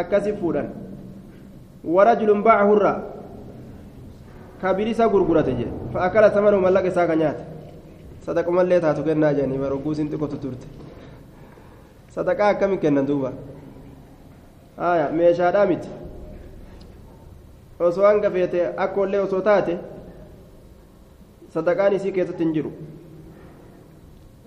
akkasi 0.00 0.32
fuudhan 0.40 0.68
warajulun 1.94 2.42
baaca 2.46 2.64
hurraa 2.70 2.98
ka 4.62 4.74
bilisa 4.74 5.08
gurgurate 5.14 5.52
jedhe 5.60 5.72
fa'akala 5.94 6.30
samanu 6.36 6.60
mallaqa 6.66 6.88
isaa 6.94 7.06
ka 7.10 7.16
nyaate 7.22 7.42
sadaqumallee 8.26 8.80
taatu 8.84 9.02
kennaa 9.08 9.32
jedhanii 9.38 9.58
barogguu 9.64 9.94
sin 10.00 10.08
xiqqotu 10.12 10.36
turte 10.44 10.66
sadaqaa 12.16 12.48
akkami 12.54 12.76
kennan 12.84 13.06
duuba 13.08 13.32
aya 14.90 15.08
meeshaadhaa 15.18 15.66
miti 15.72 15.88
osoo 17.88 18.06
hanga 18.06 18.30
feete 18.36 18.60
akkoollee 18.84 19.20
osoo 19.26 19.40
taate 19.48 19.74
sadaqaan 21.54 21.92
isii 21.98 22.12
keessatti 22.18 22.44
hin 22.44 22.52
jiru 22.58 22.70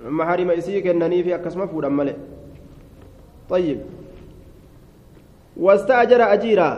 maharima 0.09 0.53
isii 0.53 0.81
kennaniifi 0.81 1.33
akkasuma 1.33 1.67
fuudhan 1.67 1.93
male 1.93 2.15
طيب. 3.49 3.79
واستأجر 5.57 6.33
أجيرا. 6.33 6.71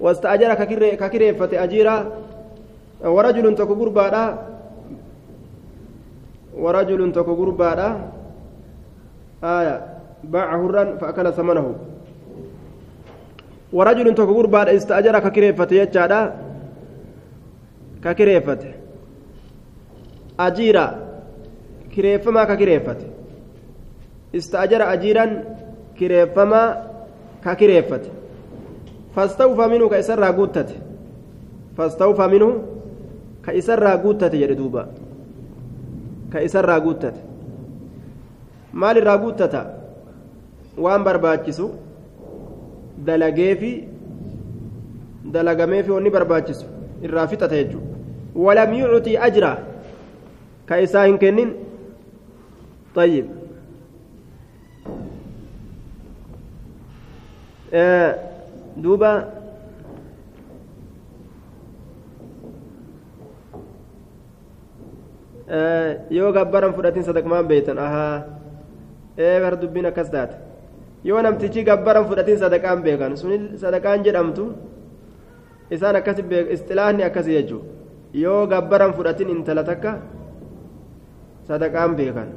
واستأجر 0.00 0.54
ككريفة 0.94 1.64
أجيرا. 1.64 1.96
ورجل 3.04 3.54
تكو 3.54 3.72
غربادا 3.72 4.24
ورجل 6.54 7.12
تكو 7.12 7.32
غربادا 7.32 7.88
آية. 9.44 9.76
باع 10.24 10.56
هرا 10.56 10.96
فأكل 10.96 11.32
ثمنه. 11.32 11.74
ورجل 13.72 14.14
تكو 14.14 14.32
غربادا 14.32 14.76
استأجر 14.76 15.18
ككريفة 15.18 15.68
يجادا. 15.72 16.20
ككريفة 18.04 18.62
أجيرا. 20.40 21.11
kireeffamaa 21.94 22.46
ka 22.46 22.56
kireeffate. 22.56 23.06
Istaajara 24.32 24.88
ajiiran 24.88 25.32
kireeffamaa 25.98 26.66
ka 27.44 27.54
kireeffate. 27.56 28.10
Fastawfaa 29.14 29.68
minuu 29.68 29.88
ka 29.92 29.98
isarraa 29.98 30.32
guuttate. 30.32 30.74
Fastawfaa 31.76 32.28
minuu 32.28 32.52
ka 33.42 33.52
isarraa 33.52 33.96
guuttate 34.04 34.38
jedhe 34.38 34.54
duuba. 34.56 34.88
Ka 36.32 36.40
isarraa 36.42 36.80
guuttate. 36.80 37.20
Maalirraa 38.72 39.18
guuttata? 39.18 39.66
Waan 40.78 41.04
barbaachisu 41.04 41.66
dalageefi 43.06 43.72
dalagameefi 45.32 45.90
wanni 45.90 46.10
barbaachisu 46.10 46.64
irraa 47.02 47.26
fixate 47.26 47.58
jechuudha 47.64 47.86
walam 48.34 48.72
yucutii 48.74 49.16
ajra? 49.16 49.50
Ka 50.66 50.80
isaa 50.80 51.04
hin 51.04 51.18
kennin. 51.18 51.52
طيب 52.94 53.26
آه 57.74 58.18
دوبا 58.76 59.28
آه 65.48 65.90
yoo 66.10 66.30
gabbaran 66.36 66.72
fudhatin 66.76 67.02
sadaqmaan 67.08 67.46
beeytan 67.50 67.78
ahaa 67.86 68.16
ee 69.18 69.36
bar 69.42 69.54
dubbiin 69.62 69.86
akkas 69.90 70.08
taate 70.14 70.36
yoo 71.08 71.20
namtichi 71.26 71.60
gabbaran 71.70 72.04
fudhatin 72.10 72.38
sadaqaan 72.44 72.78
beekan 72.86 73.12
suni 73.20 73.36
sadaqaan 73.62 74.00
jedhamtu 74.06 74.44
isaan 75.74 75.96
akkasi 76.00 76.22
istilaahni 76.54 77.02
akkasi 77.08 77.30
jechuudha 77.36 77.66
yoo 78.24 78.46
gabbaran 78.52 78.92
fudhatin 78.96 79.28
intala 79.34 79.62
takka 79.70 79.92
sadaqaan 81.48 81.92
beekan 81.98 82.28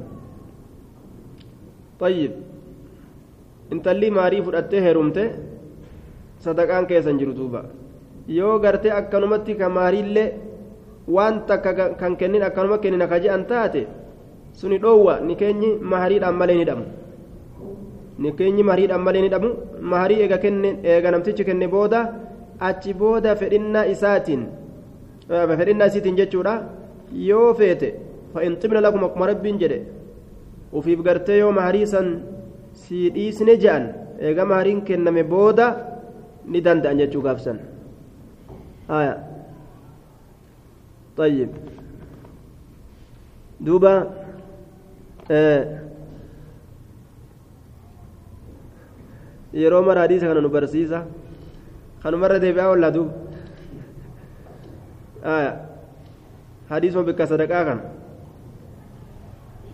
طيب 2.00 2.32
jiru 7.18 7.32
duuba 7.38 7.60
yoo 8.28 8.58
gartee 8.64 8.92
akkanumatti 9.00 9.54
ka 9.60 9.68
maariillee 9.68 10.28
waan 11.14 11.46
takka 11.48 11.72
kan 12.00 12.14
kennin 12.20 12.42
akkanuma 12.48 12.78
kennina 12.82 13.06
ka 13.10 13.18
je'an 13.24 13.42
taate 13.50 13.82
suni 14.58 14.78
dhoowwa 14.78 15.20
ni 15.26 15.34
keenyi 15.40 15.70
mahariidhaan 15.92 16.36
malee 16.40 16.56
ni 16.60 16.64
dhamu 16.68 16.84
ni 18.22 18.32
keenyi 18.38 18.62
mahariidhaan 18.68 19.02
malee 19.06 19.22
ni 19.24 19.28
dhamu 19.34 19.50
maharii 19.92 20.20
eega 20.24 20.38
kenne 20.44 20.70
eega 20.92 21.10
namtichi 21.14 21.44
kenne 21.48 21.66
booda 21.74 22.00
achi 22.68 22.94
booda 23.00 23.36
fedhinnaa 23.40 23.86
isaatiin 23.94 24.42
fedhinnaa 25.58 25.88
isiitiin 25.90 26.16
jechuudha 26.20 26.54
yoo 27.28 27.50
feete 27.58 27.88
fa'in 28.34 28.56
xibna 28.60 28.80
lakuma 28.86 29.06
akkuma 29.10 29.26
rabbiin 29.32 29.58
jedhe 29.62 29.78
ufiif 30.78 31.00
gartee 31.06 31.38
yoo 31.42 31.52
maharii 31.58 31.86
san 31.94 32.08
sii 32.82 33.10
dhiisne 33.16 33.54
je'an 33.62 33.84
eega 34.20 34.44
mahariin 34.50 34.80
kenname 34.88 35.22
booda 35.32 35.66
ni 36.52 36.60
danda'an 36.66 36.98
jechuu 37.00 37.22
gaafsan 37.28 37.58
haya 38.92 39.14
طيب 41.16 41.48
دوبا 43.60 43.94
yeroo 49.56 49.82
mara 49.82 50.00
hadiisa 50.04 50.28
kana 50.28 50.40
nu 50.44 50.52
barsiisa 50.52 50.98
kanumarra 52.02 52.36
deebi'aa 52.38 52.72
ollaa 52.76 52.92
duuba 52.96 53.14
حديث 56.70 56.94
بك 56.98 57.22
صدقاء 57.22 57.66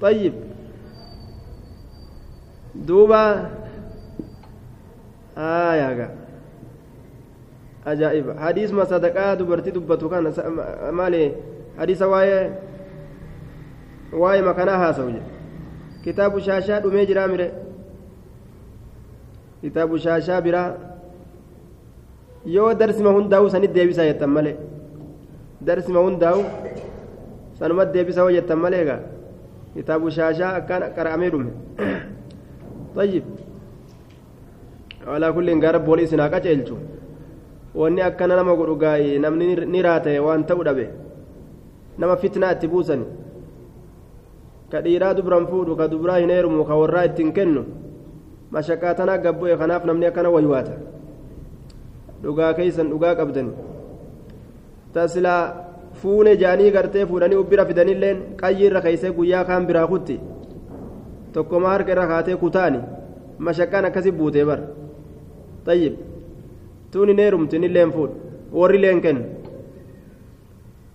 طيب 0.00 0.34
دوبا 2.74 3.50
آية 5.38 6.10
أجائب 7.86 8.38
حديث 8.38 8.72
ما 8.72 8.84
صدقاء 8.84 9.34
دبرتي 9.34 9.70
دبتو 9.70 10.08
كان 10.08 10.32
مالي 10.92 11.32
حديث 11.78 12.02
واي 12.02 12.50
واي 14.12 14.42
مكانها 14.42 14.92
سوجي 14.92 15.22
كتاب 16.04 16.38
شاشة 16.38 16.78
دمي 16.78 17.04
جرامره 17.04 17.50
kitaabu 19.62 19.94
shaashaa 19.98 20.40
biraa 20.42 20.74
yoo 22.54 22.74
darsima 22.74 23.10
hundaa'u 23.16 23.50
sanit 23.50 23.72
deebisaa 23.76 24.06
jettan 24.08 24.30
malee 24.36 24.56
darsima 25.66 26.00
hundaa'u 26.06 26.40
sanumatti 27.58 27.94
deebisaa 27.96 28.24
hoo 28.26 28.32
jettan 28.36 28.58
malee 28.64 28.80
egaa 28.84 28.98
kitaabu 29.74 30.10
shaashaa 30.16 30.50
akkaan 30.58 30.82
qara'amee 30.96 31.30
dhume 31.34 31.50
طيب 32.95 33.23
walaa 35.07 35.31
kulliin 35.33 35.59
gaara 35.63 35.79
boolii 35.79 36.03
isin 36.03 36.19
haa 36.19 36.29
qaceelchu 36.33 36.75
wanni 37.79 38.01
akkana 38.07 38.35
nama 38.35 38.55
godhu 38.59 38.75
gaa'ee 38.81 39.19
namni 39.23 39.45
ni 39.73 39.81
raata'e 39.85 40.19
waan 40.25 40.43
ta'u 40.49 40.63
dhabe 40.67 40.85
nama 41.97 42.15
fitnaa 42.23 42.51
itti 42.55 42.67
buusani 42.73 43.05
ka 44.71 44.81
dhiiraa 44.87 45.13
dubran 45.19 45.47
fuudhu 45.51 45.75
ka 45.79 45.87
dubraa 45.93 46.17
hin 46.23 46.29
heerumu 46.35 46.65
ka 46.69 46.75
warraa 46.81 47.05
ittiin 47.09 47.31
kennu 47.37 47.63
mashaqaa 48.57 48.93
tanaa 48.99 49.17
gabbu'e 49.25 49.55
kanaaf 49.61 49.85
namni 49.89 50.05
akkana 50.09 50.29
waywaata 50.35 50.75
dhugaa 52.23 52.51
keeysan 52.59 52.89
dhugaa 52.91 53.15
qabdani 53.19 53.51
tasilaa 54.93 55.41
fuune 56.01 56.33
jaanii 56.43 56.71
gartee 56.77 57.05
fuudhanii 57.11 57.39
ubbira 57.43 57.65
fidanilleen 57.71 58.17
qayyii 58.41 58.67
irra 58.71 58.81
keeysee 58.87 59.11
guyyaa 59.21 59.45
kaan 59.51 59.67
biraa 59.71 59.87
kutti 59.93 60.19
tokkoma 61.32 61.68
harka 61.74 61.92
irra 61.92 62.06
kaatee 62.12 62.36
kutaani 62.42 62.80
mashaqaan 63.38 63.84
akkasi 63.88 64.12
buutee 64.18 64.44
bar 64.50 64.60
tayyib 65.66 65.94
tuuni 66.92 67.14
neerumtin 67.20 67.64
illeen 67.68 67.92
fuudh 67.92 68.14
warri 68.60 68.78
leen 68.84 69.00
kennu 69.04 69.24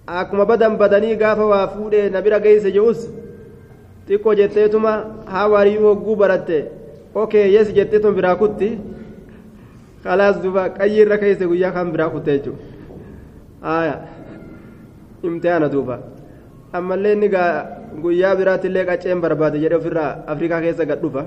akkuma 0.07 0.45
badan 0.45 0.77
badanii 0.81 1.15
gaafa 1.23 1.45
waa 1.53 1.67
fuudhee 1.75 2.09
na 2.09 2.21
bira 2.21 2.39
geeyse 2.45 2.71
je'us 2.77 3.07
xiqqoo 4.07 4.35
jetteetuma 4.39 4.91
haa 5.33 5.65
hogguu 5.85 6.15
baratte 6.15 6.57
okee 7.15 7.47
yes 7.55 7.73
jettee 7.75 7.99
tun 7.99 8.15
biraa 8.15 8.35
kutti 8.35 8.69
khalaas 10.03 10.41
duba 10.43 10.69
qayyii 10.77 11.01
irra 11.05 11.17
keeyse 11.23 11.45
guyyaa 11.51 11.71
kan 11.71 11.91
biraa 11.91 12.09
kutte 12.09 12.31
jechuudha 12.38 13.97
imtihaana 15.23 15.69
duuba 15.69 15.99
ammallee 16.73 17.13
inni 17.13 17.29
gaa 17.35 17.51
guyyaa 18.03 18.35
biraattillee 18.35 18.85
qacceen 18.85 19.21
barbaade 19.21 19.59
jedhe 19.63 19.75
ofirraa 19.81 20.11
afrikaa 20.33 20.61
keessa 20.61 20.85
gad 20.85 21.01
dhufa 21.01 21.25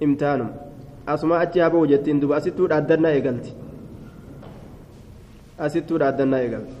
imtihaanum 0.00 0.50
asuma 1.06 1.38
achi 1.44 1.60
haa 1.60 1.70
ba'u 1.74 1.86
jettiin 1.92 2.20
duba 2.20 2.36
asittuu 2.40 2.68
dhaaddannaa 2.72 3.12
eegalti 3.18 3.52
asittuu 5.68 5.98
dhaaddannaa 6.04 6.40
eegalti 6.46 6.74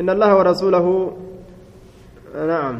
إن 0.00 0.10
الله 0.10 0.30
ورسوله 0.38 0.86
نعم 2.52 2.76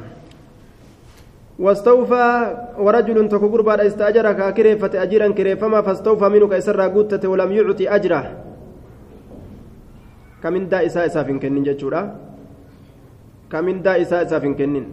واستوفى 1.58 2.26
ورجل 2.78 3.28
تكبر 3.28 3.60
بعد 3.62 3.80
استأجرك 3.80 4.54
كريفة 4.54 4.92
أجيرا 5.02 5.28
كريفما 5.38 5.80
فاستوفى 5.86 6.26
منك 6.28 6.52
إسر 6.52 6.80
قوتة 6.80 7.22
ولم 7.28 7.52
يعطي 7.52 7.84
أجره 7.96 8.24
كمن 10.42 10.68
دا 10.72 10.86
إساء 10.86 11.06
إساء 11.06 11.22
في 11.24 11.38
كنين 11.38 11.62
جتشورا 11.62 12.31
دا 13.82 14.02
إساء 14.02 14.22
إساء 14.22 14.40
في 14.40 14.54
كنين 14.54 14.86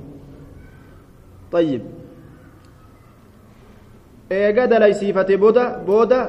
طيب 1.51 1.82
eega 4.30 4.68
dalaysiifate 4.70 5.38
booda 5.41 5.64
booda 5.88 6.20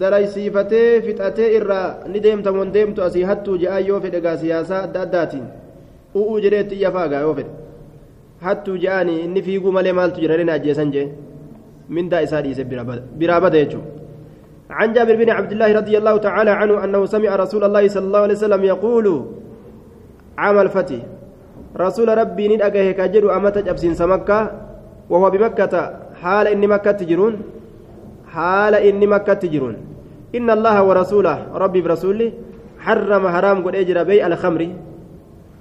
dalaysiifatee 0.00 1.00
fixatee 1.06 1.54
irraa 1.58 1.88
ni 2.10 2.20
deemtamoon 2.24 2.72
deemtu 2.74 3.02
asii 3.06 3.22
hattuu 3.30 3.56
je'aa 3.62 3.78
yoo 3.88 4.00
fedhe 4.00 4.20
gaa 4.24 4.36
siyaasaa 4.42 4.82
adda 4.86 5.00
addaatiin 5.06 5.46
u'uu 6.14 6.40
jedheetti 6.44 6.74
iyya 6.80 6.90
faagaa 6.96 7.20
yoo 7.26 7.34
fedhe 7.38 7.52
hattuu 8.46 8.76
je'anii 8.84 9.20
inni 9.26 9.42
fiiguu 9.46 9.72
malee 9.78 9.92
maaltu 9.98 10.20
jira 10.24 10.36
rina 10.42 10.58
ajjeesan 10.58 10.92
jee 10.94 11.08
mindaa 11.88 12.22
isaa 12.26 12.42
dhiise 12.42 12.64
biraa 12.64 13.40
bada 13.40 13.58
jechuudha 13.64 14.02
عن 14.72 14.92
جابر 14.92 15.16
بن 15.16 15.30
عبد 15.30 15.52
الله 15.52 15.72
رضي 15.72 15.98
الله 15.98 16.16
تعالى 16.16 16.50
عنه 16.50 16.84
أنه 16.84 17.06
سمع 17.06 17.36
رسول 17.36 17.64
الله 17.64 17.88
صلى 17.88 18.06
الله 18.08 18.18
عليه 18.20 18.34
وسلم 18.34 18.64
يقول 18.64 19.06
عام 20.42 20.58
الفتح. 20.58 21.00
رسول 21.84 22.08
ربي 22.20 22.44
ندأجه 22.48 22.90
كجر 22.98 23.24
أمتج 23.36 23.68
أبسين 23.68 23.94
سمكة 23.94 24.38
وهو 25.10 25.26
بمكة. 25.30 25.74
حال 26.22 26.46
إني 26.54 26.66
مكة 26.66 26.92
تجرون. 27.00 27.34
حال 28.34 28.74
إني 28.74 29.06
مكة 29.06 29.34
تجرون. 29.42 29.76
إن 30.36 30.48
الله 30.50 30.76
ورسوله 30.88 31.36
ربي 31.62 31.80
برسوله 31.80 32.28
حرم 32.84 33.24
حرام 33.34 33.58
قد 33.64 33.74
أجر 33.74 34.02
بيع 34.02 34.26
الخمر. 34.26 34.62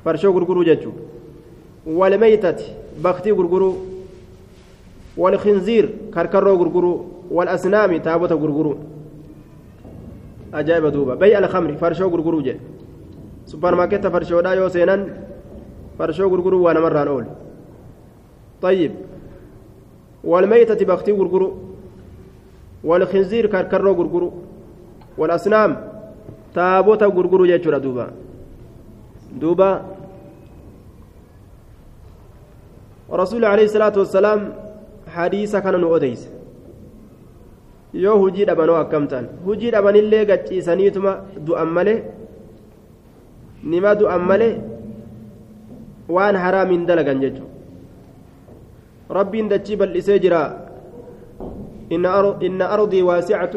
فرشو 0.06 0.32
غرغرو 0.32 0.64
ججو 0.64 0.92
والميتة 1.86 2.60
بختي 3.04 3.32
غرغرو 3.32 3.72
والخنزير 5.18 5.86
كركرو 6.14 6.56
غرغرو 6.62 6.94
والأسنام 7.32 7.98
تابوت 7.98 8.32
غرغرو 8.32 8.74
أجائب 10.54 10.86
دوبا 10.86 11.16
بيع 11.16 11.38
الخمر 11.40 11.72
فرشو 11.82 12.08
غرغرو 12.14 12.42
جي 12.42 12.56
فرشو 13.60 14.42
دا 14.42 14.54
يو 14.54 14.70
سينان 14.70 15.02
فرشو 16.00 16.28
غرغرو 16.32 16.64
وأنا 16.66 16.80
مرة 16.80 17.04
الأول 17.04 17.26
طيب 18.62 18.92
والميتة 20.24 20.86
بختي 20.86 21.12
غرغرو 21.12 21.58
والخنزير 22.84 23.46
كركرو 23.54 23.94
غرغرو 24.00 24.30
والأصنام 25.18 25.72
تابوتا 26.56 27.06
غرغرو 27.06 27.46
جيتشورا 27.46 27.78
دوبا 27.78 28.06
دوبا 29.42 29.70
رسول 33.14 33.46
عليه 33.46 33.66
الصلاة 33.70 33.96
والسلام 33.98 34.40
حديث 35.16 35.56
كان 35.56 35.76
نؤديس 35.82 36.24
yoo 37.94 38.18
hujii 38.20 38.46
dhabanoo 38.48 38.76
akkamtaan 38.76 39.26
hujii 39.46 39.72
dhabanillee 39.76 40.26
gachiisaniituma 40.26 41.12
du'an 41.48 41.72
malee 41.78 41.96
nima 43.64 43.96
du'an 43.96 44.22
malee 44.22 44.56
waan 46.10 46.36
haraamiin 46.36 46.86
dalagan 46.86 47.22
jechuudha 47.22 47.52
بل 49.76 49.98
إسجرا 49.98 50.44
إن 51.92 52.06
أرض 52.06 52.44
إن 52.44 52.62
أرضي 52.62 53.02
واسعة 53.04 53.52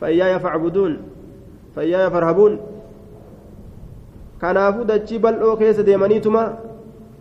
فإياي 0.00 0.38
فاعبدون 0.38 0.92
فإياي 1.76 2.10
فارهبون 2.10 2.58
kanaafuu 4.44 4.84
dachii 4.84 5.18
bal'oo 5.18 5.56
keessa 5.56 5.82
deemaniituma 5.82 6.42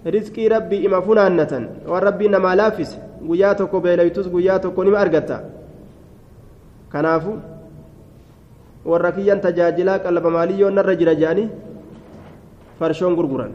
riskii 0.06 0.50
rabbii 0.50 0.84
ima 0.88 1.00
funaannatan 1.02 1.68
waan 1.88 2.04
rabbii 2.04 2.28
namaa 2.28 2.56
laaffise 2.56 2.98
guyyaa 3.28 3.56
tokko 3.56 3.80
beelaytus 3.86 4.28
guyyaa 4.34 4.60
tokko 4.60 4.84
nima 4.84 5.00
argatta 5.00 5.38
kanaafu 6.92 7.38
warra 8.86 9.12
kiyyan 9.12 9.42
tajaajilaa 9.46 10.00
qalaba 10.06 10.30
maaliyyoo 10.36 10.70
narra 10.80 10.96
jira 11.02 11.16
jedhanii 11.22 11.48
farshoon 12.80 13.16
gurguran. 13.16 13.52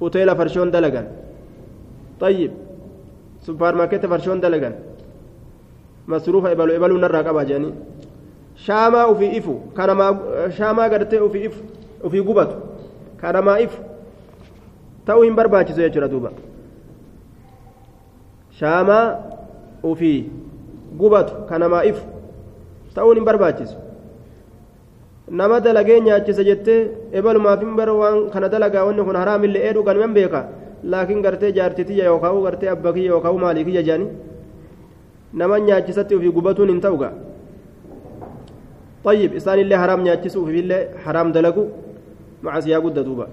Uteela 0.00 0.36
farshoon 0.36 0.70
dalagan. 0.70 1.06
طيب 2.22 2.50
سوبر 3.40 3.74
ماركت 3.74 4.06
فرشون 4.06 4.40
دلغان 4.40 4.74
مصروف 6.08 6.46
إبلو 6.46 6.76
إبلو 6.76 6.98
نرى 6.98 7.18
قبا 7.18 7.42
جاني 7.42 7.70
شاما 8.56 9.04
وفي 9.04 9.38
إفو 9.38 9.54
كان 9.76 9.90
ما 9.90 10.06
شاما 10.50 10.82
قرتي 10.82 11.18
وفي 11.20 11.46
إف 11.46 11.62
وفي 12.04 12.20
قبط 12.20 12.50
كان 13.22 13.38
ما 13.38 13.64
إف 13.64 13.80
تو 15.06 15.22
هم 15.22 15.34
برباچي 15.36 15.72
زي 15.72 15.88
جرا 15.88 16.06
دوبا 16.06 16.30
شاما 18.58 19.00
وفي 19.82 20.24
قبط 21.00 21.48
كان 21.50 21.62
nama 25.40 25.60
dalagee 25.64 26.00
nyaachisa 26.06 26.44
jettee 26.48 26.80
ebalumaaf 27.18 27.60
hin 27.64 27.76
bara 27.76 27.92
waan 28.00 28.18
kana 28.32 28.48
dalagaa 28.54 28.84
wanni 28.88 29.02
kun 29.08 29.16
haraamillee 29.22 29.62
eedhu 29.68 29.82
ganuman 29.88 30.14
beeka 30.18 30.40
laakiin 30.94 31.22
gartee 31.26 31.52
jaartitiyya 31.58 32.04
yookaan 32.10 32.42
gartee 32.46 32.70
abbaa 32.74 32.92
kiyya 32.96 33.12
yookaan 33.14 33.38
maalii 33.44 33.64
kiyya 33.68 33.82
jaani 33.88 34.06
nama 35.40 35.60
nyaachisatti 35.68 36.14
ofii 36.18 36.32
gubatuun 36.38 36.72
hin 36.74 36.80
ta'u 36.86 36.98
gaa 37.04 37.12
طيب 39.04 39.34
إسان 39.34 39.58
الله 39.58 39.76
حرام 39.82 40.00
نياتشسو 40.06 40.46
في 40.46 40.60
الله 40.62 40.80
حرام 41.04 41.28
دلقو 41.34 41.64
مع 42.42 42.54
سيا 42.60 42.78
قد 42.78 42.98
دوبا 43.06 43.26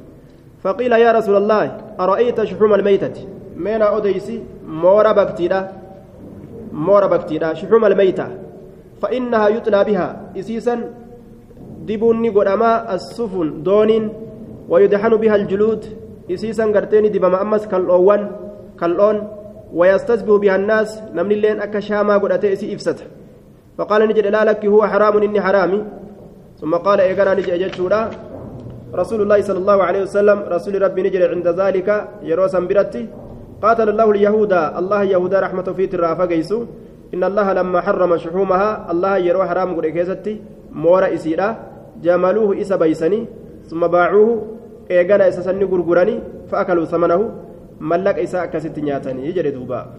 فقيل 0.64 0.92
يا 1.06 1.12
رسول 1.18 1.36
الله 1.42 1.64
أرأيت 2.00 2.38
شحوم 2.50 2.74
الميتة 2.74 3.18
مين 3.66 3.82
أوديسي 3.82 4.36
مورا 4.84 5.12
بكتيرا 5.20 5.60
مورا 6.74 7.08
بكتيرا 7.14 7.54
شحوم 7.54 7.86
الميتة 7.86 8.28
فإنها 9.02 9.48
يطلى 9.56 9.80
بها 9.84 10.08
إسيسا 10.40 10.76
دبوني 11.90 12.30
قدما 12.30 12.72
السفن 12.96 13.64
دون 13.66 13.92
ويدحن 14.70 15.14
بها 15.22 15.36
الجلود. 15.36 15.82
إسيسا 16.30 16.66
قرتين 16.76 17.06
دبما 17.12 17.42
أمس 17.42 17.68
كالأوان 17.68 18.22
كالأون 18.80 19.18
ويستسبه 19.74 20.38
بها 20.38 20.56
الناس. 20.56 20.90
نمني 21.16 21.34
اللين 21.34 21.58
أكا 21.66 21.80
شاما 21.80 22.18
قد 22.22 22.46
إسي 22.46 22.76
إفسته. 22.76 23.06
فقال 23.78 24.02
نجد 24.10 24.28
لا 24.28 24.46
لك 24.46 24.66
هو 24.66 24.82
حرام 24.88 25.18
إني 25.18 25.42
حرامي. 25.42 25.80
ثم 26.62 26.76
قال 26.76 27.00
إيقنا 27.02 27.34
نجد 27.34 27.50
أجتشورا 27.50 28.02
رسول 28.96 29.20
الله 29.22 29.42
صلى 29.42 29.60
الله 29.64 29.84
عليه 29.84 30.02
وسلم 30.02 30.38
رسول 30.56 30.82
ربي 30.82 31.02
نجد 31.02 31.22
عند 31.22 31.48
ذلك 31.48 31.90
يروسا 32.24 32.60
برتي. 32.60 33.08
قاتل 33.64 33.90
الله 33.90 34.12
اليهود 34.12 34.54
الله 34.54 35.04
يهودا 35.04 35.40
رحمة 35.40 35.68
في 35.78 35.88
ترافا 35.88 36.26
قيسو. 36.26 36.60
إن 37.14 37.24
الله 37.24 37.54
لما 37.54 37.80
حرم 37.82 38.12
شحومها 38.18 38.92
الله 38.92 39.18
يروى 39.18 39.46
حرام 39.50 39.70
قد 39.78 39.86
كيستي 39.86 40.34
مورا 40.84 41.14
إسيرا. 41.14 41.50
جملوه 42.04 42.62
إسا 42.62 42.76
بيسني 42.76 43.28
ثم 43.70 43.82
باعوه 43.88 44.30
إيقنا 44.92 45.28
إسا 45.28 45.42
سني 45.42 45.64
غرغراني 45.64 46.48
فأكلوا 46.50 46.86
ثمنه 46.86 47.22
ملك 47.80 48.20
إسا 48.20 48.44
أكست 48.44 48.78
يجري 48.78 49.52
دوبا. 49.52 49.99